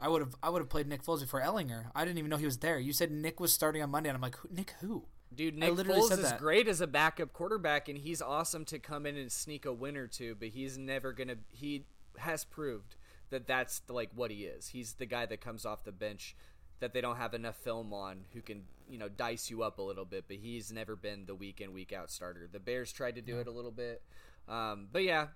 [0.00, 1.86] I would have I would have played Nick Foles before Ehlinger.
[1.94, 2.78] I didn't even know he was there.
[2.80, 5.06] You said Nick was starting on Monday, and I'm like, who, Nick who?
[5.34, 9.16] Dude, Nick Foles is great as a backup quarterback, and he's awesome to come in
[9.16, 10.34] and sneak a win or two.
[10.38, 11.36] But he's never gonna.
[11.50, 11.84] He
[12.18, 12.96] has proved
[13.30, 14.68] that that's like what he is.
[14.68, 16.36] He's the guy that comes off the bench
[16.78, 19.82] that they don't have enough film on, who can you know dice you up a
[19.82, 20.24] little bit.
[20.28, 22.48] But he's never been the week in week out starter.
[22.50, 24.02] The Bears tried to do it a little bit,
[24.48, 25.28] um, but yeah.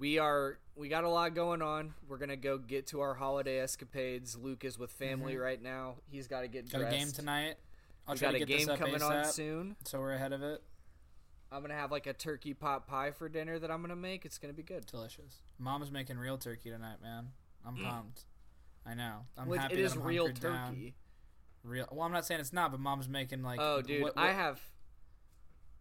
[0.00, 1.92] We are we got a lot going on.
[2.06, 4.36] We're gonna go get to our holiday escapades.
[4.36, 5.96] Luke is with family right now.
[6.08, 6.80] He's got to get Mm-hmm.
[6.80, 7.16] Got a game dressed.
[7.16, 7.56] tonight.
[8.08, 9.76] I'll We try got to a get this game up coming on soon.
[9.84, 10.62] so we're ahead of it.
[11.52, 14.24] I'm gonna have like a turkey pot pie for dinner that I'm gonna make.
[14.24, 14.86] It's gonna be good.
[14.86, 15.42] Delicious.
[15.58, 17.28] Mom's making real turkey tonight, man.
[17.66, 17.84] I'm mm.
[17.84, 18.22] pumped.
[18.86, 19.26] I know.
[19.36, 20.68] I'm Well, happy it that is I'm real hunkered down.
[20.68, 20.94] turkey.
[21.62, 21.86] Real.
[21.90, 23.60] Well, I'm not saying it's not, but Mom's making like.
[23.60, 24.60] Oh, dude, what- I have.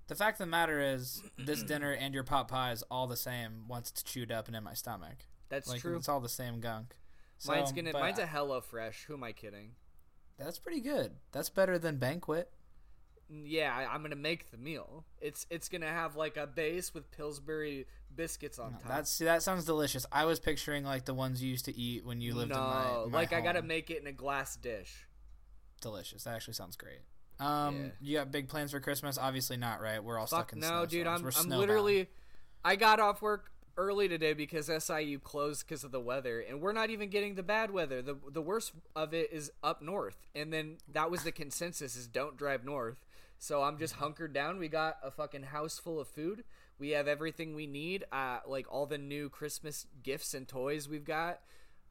[0.07, 3.17] The fact of the matter is, this dinner and your pot pie is all the
[3.17, 5.25] same once it's chewed up and in my stomach.
[5.49, 5.95] That's like true.
[5.97, 6.95] it's all the same gunk.
[7.38, 7.91] So, mine's gonna.
[7.91, 9.05] but Mine's a Hello Fresh.
[9.05, 9.71] Who am I kidding?
[10.38, 11.14] That's pretty good.
[11.32, 12.52] That's better than banquet.
[13.30, 15.04] Yeah, I, I'm gonna make the meal.
[15.20, 17.86] It's it's gonna have like a base with Pillsbury
[18.16, 18.88] biscuits on top.
[18.88, 20.06] That's see, that sounds delicious.
[20.12, 22.62] I was picturing like the ones you used to eat when you lived no, in
[22.62, 25.08] my, my like I gotta make it in a glass dish.
[25.82, 26.24] delicious.
[26.24, 27.00] That actually sounds great.
[27.40, 27.90] Um, Yeah.
[28.02, 29.18] you got big plans for Christmas?
[29.18, 30.04] Obviously not, right?
[30.04, 31.06] We're all Fuck stuck in no, dude.
[31.06, 32.10] I'm I'm literally.
[32.64, 36.73] I got off work early today because SIU closed because of the weather, and we're
[36.73, 38.01] not even getting the bad weather.
[38.01, 42.07] the The worst of it is up north, and then that was the consensus: is
[42.07, 43.05] don't drive north.
[43.39, 44.57] So I'm just hunkered down.
[44.57, 46.43] We got a fucking house full of food.
[46.80, 48.03] We have everything we need.
[48.11, 51.41] Uh, like all the new Christmas gifts and toys we've got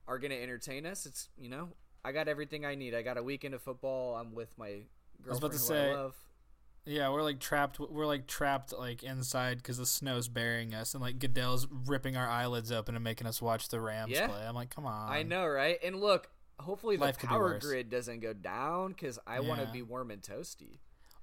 [0.08, 1.06] are gonna entertain us.
[1.06, 1.68] It's you know
[2.04, 2.94] I got everything I need.
[2.94, 4.16] I got a weekend of football.
[4.16, 4.82] I'm with my
[5.26, 6.14] was about girlfriend to who I love.
[6.86, 7.80] Yeah, we're like trapped.
[7.80, 12.28] We're like trapped like inside because the snow's burying us, and like Goodell's ripping our
[12.28, 14.28] eyelids open and making us watch the Rams Yeah.
[14.28, 14.46] play.
[14.46, 15.10] I'm like, come on.
[15.10, 15.78] I know, right?
[15.84, 16.28] And look,
[16.60, 20.10] hopefully the Life be power grid doesn't go down because I want to be warm
[20.12, 20.78] and toasty.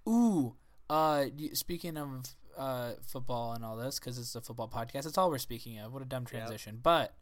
[0.07, 0.55] Ooh,
[0.89, 2.09] uh, speaking of
[2.57, 5.05] uh football and all this, because it's a football podcast.
[5.07, 5.93] It's all we're speaking of.
[5.93, 6.79] What a dumb transition.
[6.83, 7.15] But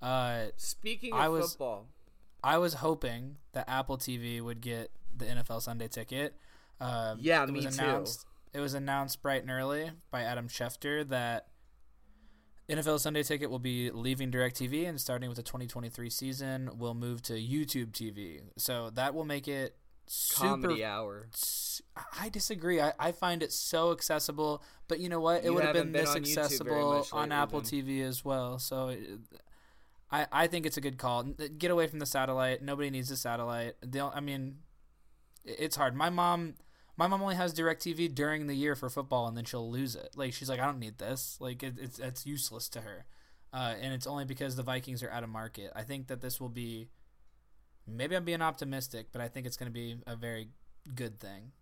[0.00, 1.86] uh, Speaking of I was- football,
[2.42, 6.34] I was hoping that Apple TV would get the NFL Sunday ticket.
[6.80, 7.82] Uh, Yeah, it me was too.
[7.82, 11.48] announced, It was announced bright and early by Adam Schefter that
[12.68, 17.22] NFL Sunday Ticket will be leaving DirecTV and starting with the 2023 season will move
[17.22, 18.42] to YouTube TV.
[18.58, 19.76] So that will make it
[20.06, 21.28] super Comedy hour.
[22.18, 22.80] I disagree.
[22.80, 25.38] I, I find it so accessible, but you know what?
[25.42, 27.84] It You would have been been this accessible on Apple then.
[27.84, 28.58] TV as well.
[28.58, 29.18] So it-
[30.10, 31.22] I I think it's a good call.
[31.24, 32.62] Get away from the satellite.
[32.62, 33.74] Nobody needs the satellite.
[33.82, 34.60] They I mean,
[35.44, 35.94] it's hard.
[35.94, 36.54] My mom.
[36.98, 40.10] My mom only has DirecTV during the year for football, and then she'll lose it.
[40.16, 41.36] Like she's like, I don't need this.
[41.40, 43.06] Like it, it's it's useless to her,
[43.52, 45.70] uh, and it's only because the Vikings are out of market.
[45.76, 46.88] I think that this will be.
[47.86, 50.48] Maybe I'm being optimistic, but I think it's going to be a very
[50.94, 51.52] good thing.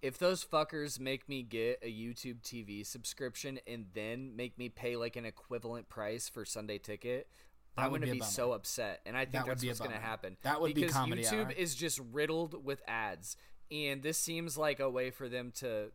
[0.00, 4.96] If those fuckers make me get a YouTube TV subscription and then make me pay
[4.96, 7.28] like an equivalent price for Sunday Ticket,
[7.76, 9.00] That I'm would going to be be, so upset.
[9.06, 10.36] And I think That that's what's going to happen.
[10.42, 11.52] That would be because comedy YouTube hour.
[11.52, 13.36] is just riddled with ads,
[13.70, 15.86] and this seems like a way for them to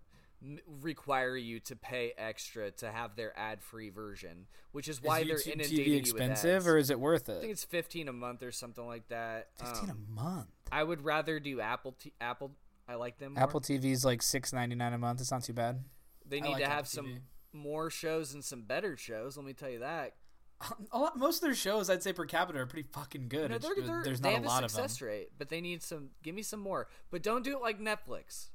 [0.44, 5.28] m- require you to pay extra to have their ad-free version, which is why is
[5.28, 7.38] they're inundating TV you with expensive, or is it worth it?
[7.38, 9.50] I think it's 15 a month or something like that.
[9.60, 10.48] Fifteen Um, a month.
[10.72, 11.92] I would rather do Apple.
[12.00, 12.54] T- Apple.
[12.88, 13.34] I like them.
[13.34, 13.44] More.
[13.44, 15.22] Apple TV's like six ninety nine a month.
[15.22, 15.84] It's not too bad.
[16.26, 17.20] They need like to Apple have some TV.
[17.54, 19.38] more shows and some better shows.
[19.38, 20.16] Let me tell you that.
[20.92, 23.52] A lot, most of their shows, I'd say per capita, are pretty fucking good.
[23.52, 24.82] It's- they're, they're, there's not a lot of them.
[24.82, 26.10] success rate, but they need some.
[26.24, 28.50] Give me some more, but don't do it like Netflix.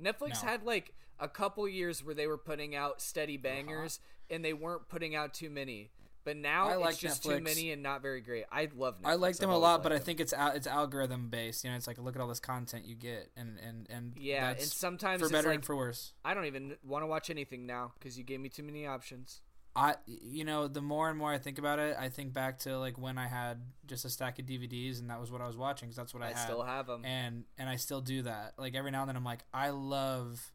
[0.00, 0.50] Netflix No.
[0.50, 3.42] had like a couple years where they were putting out steady uh-huh.
[3.42, 4.00] bangers,
[4.30, 5.90] and they weren't putting out too many.
[6.24, 7.38] But now I like it's just Netflix.
[7.38, 8.44] too many and not very great.
[8.52, 9.00] I love.
[9.00, 9.08] Netflix.
[9.08, 11.64] I like them I've a lot, but I think it's al- it's algorithm based.
[11.64, 14.50] You know, it's like look at all this content you get, and and and yeah,
[14.50, 16.12] and sometimes for better like and for worse.
[16.24, 19.40] I don't even want to watch anything now because you gave me too many options.
[19.78, 22.78] I you know the more and more I think about it, I think back to
[22.78, 25.56] like when I had just a stack of DVDs and that was what I was
[25.56, 26.44] watching because that's what I, I, had.
[26.44, 27.04] still have them.
[27.04, 28.54] and and I still do that.
[28.58, 30.52] Like every now and then, I'm like, I love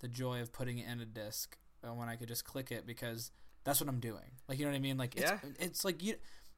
[0.00, 2.86] the joy of putting it in a disc uh, when I could just click it
[2.86, 3.30] because
[3.64, 4.32] that's what I'm doing.
[4.48, 4.96] Like you know what I mean?
[4.96, 5.38] Like it's Yeah.
[5.60, 6.14] it's like you.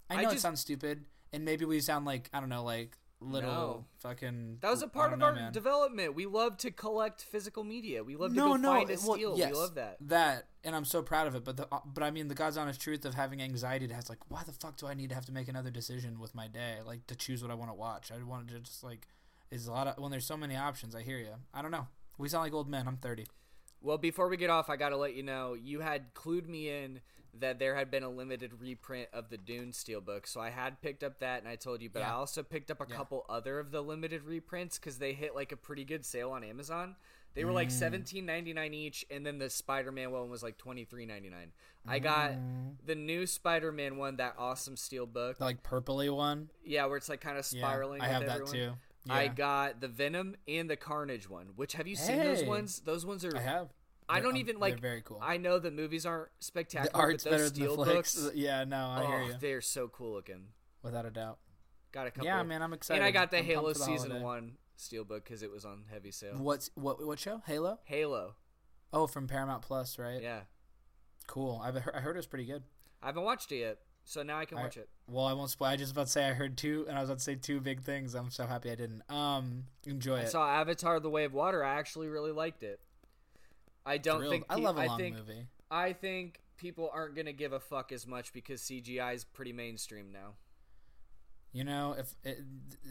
[0.09, 2.97] I I know it sounds stupid, and maybe we sound like I don't know, like
[3.21, 3.85] little No.
[3.99, 4.59] fucking.
[4.61, 5.53] That was a part of know, our man.
[5.53, 6.15] development.
[6.15, 8.05] We love to collect physical media.
[8.05, 9.39] We love to no, go no, find and well, steal.
[9.39, 9.97] yes, we love that.
[10.01, 11.45] That, and I'm so proud of it.
[11.45, 14.09] But the, uh, but I mean, the God's honest truth of having anxiety to has
[14.09, 16.49] like, why the fuck do I need to have to make another decision with my
[16.49, 18.11] day, like to choose what I want to watch?
[18.13, 19.07] I wanted to just like,
[19.51, 20.95] is a lot of when there's so many options.
[20.95, 21.35] I hear you.
[21.53, 21.87] I don't know.
[22.19, 22.87] We sound like old men.
[22.87, 23.27] I'm 30.
[23.81, 26.71] Well, before we get off, I got to let you know you had clued me
[26.71, 27.01] in
[27.41, 30.27] that there had been a limited reprint of the Dune Steelbook.
[30.27, 32.81] So I had picked up that and I told you, but I also picked up
[32.81, 32.97] a Yeah.
[32.97, 36.45] couple other of the limited reprints because they hit like a pretty good sale on
[36.45, 36.97] Amazon.
[37.35, 37.73] They were like Mm.
[37.73, 41.29] seventeen ninety nine each, and then the Spider Man one was like twenty three ninety
[41.31, 41.53] nine.
[41.87, 42.77] I got Mm.
[42.87, 45.39] the new Spider Man one, that awesome Steelbook.
[45.39, 46.51] The like purpley one.
[46.65, 48.01] Yeah, where it's like kind of Yeah, spiraling.
[48.01, 48.53] I with have everyone.
[48.53, 48.57] that
[49.07, 49.13] too.
[49.13, 51.49] I got the Venom and the Carnage one.
[51.57, 52.79] Which have you seen those ones?
[52.81, 53.37] Those ones are.
[53.37, 53.69] I have.
[54.09, 54.81] I don't They're- even they're like.
[54.81, 55.19] very cool.
[55.23, 56.93] I know the movies aren't spectacular.
[56.93, 58.15] the art's but better those than the steel flicks.
[58.23, 59.35] books, Yeah, no, I oh, hear you.
[59.41, 60.49] they're so cool looking.
[60.83, 61.39] Without a doubt.
[61.93, 62.27] Got a couple.
[62.27, 62.99] Yeah, man, I'm excited.
[62.99, 64.25] And I got the I'm Halo the season holiday.
[64.25, 66.35] one steelbook because it was on heavy sale.
[66.37, 67.05] What's what?
[67.07, 67.41] What show?
[67.47, 67.79] Halo.
[67.85, 68.35] Halo.
[68.93, 70.21] Oh, from Paramount Plus, right?
[70.23, 70.41] Yeah,
[71.27, 71.61] Cool.
[71.65, 72.63] I've heard, I heard it was pretty good.
[73.03, 74.89] I haven't watched it yet, so now I can I- watch it.
[75.07, 75.69] Well, I won't spoil.
[75.69, 77.61] I just about to say I heard two, and I was about to say two
[77.61, 78.15] big things.
[78.15, 79.03] I'm so happy I didn't.
[79.11, 80.23] Um, enjoy I it.
[80.23, 81.63] I saw Avatar: The Way of Water.
[81.65, 82.81] I actually really liked it.
[83.87, 84.33] I don't Thrilled.
[84.33, 85.47] think I love a I long think movie.
[85.71, 90.11] I think people aren't gonna give a fuck as much because CGI is pretty mainstream
[90.13, 90.35] now.
[91.53, 92.15] You know, if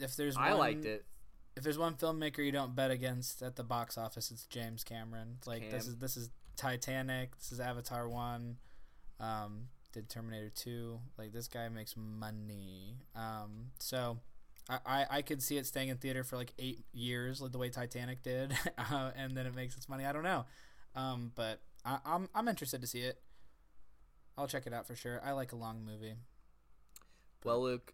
[0.00, 1.04] if there's I one, liked it.
[1.56, 5.38] If there's one filmmaker you don't bet against at the box office, it's James Cameron.
[5.46, 7.36] Like this is this is Titanic.
[7.36, 8.56] This is Avatar one.
[9.20, 11.00] Um, did Terminator two.
[11.18, 12.98] Like this guy makes money.
[13.14, 14.18] Um, so.
[14.66, 17.58] I, I, I could see it staying in theater for like eight years, like the
[17.58, 20.06] way Titanic did, uh, and then it makes its money.
[20.06, 20.46] I don't know,
[20.94, 23.18] um, but I, I'm I'm interested to see it.
[24.36, 25.20] I'll check it out for sure.
[25.24, 26.14] I like a long movie.
[27.44, 27.92] Well, Luke,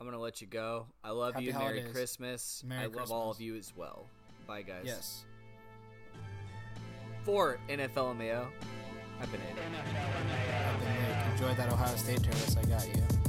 [0.00, 0.86] I'm gonna let you go.
[1.04, 1.52] I love you.
[1.52, 1.84] Merry.
[1.92, 2.62] Christmas.
[2.66, 4.06] Merry I love all of you as well.
[4.46, 4.82] Bye, guys.
[4.84, 5.24] Yes.
[7.24, 8.48] For NFL Mayo,
[9.20, 9.40] I've been.
[9.40, 11.32] I've.
[11.32, 12.56] Enjoy that Ohio State service.
[12.56, 13.21] I got you.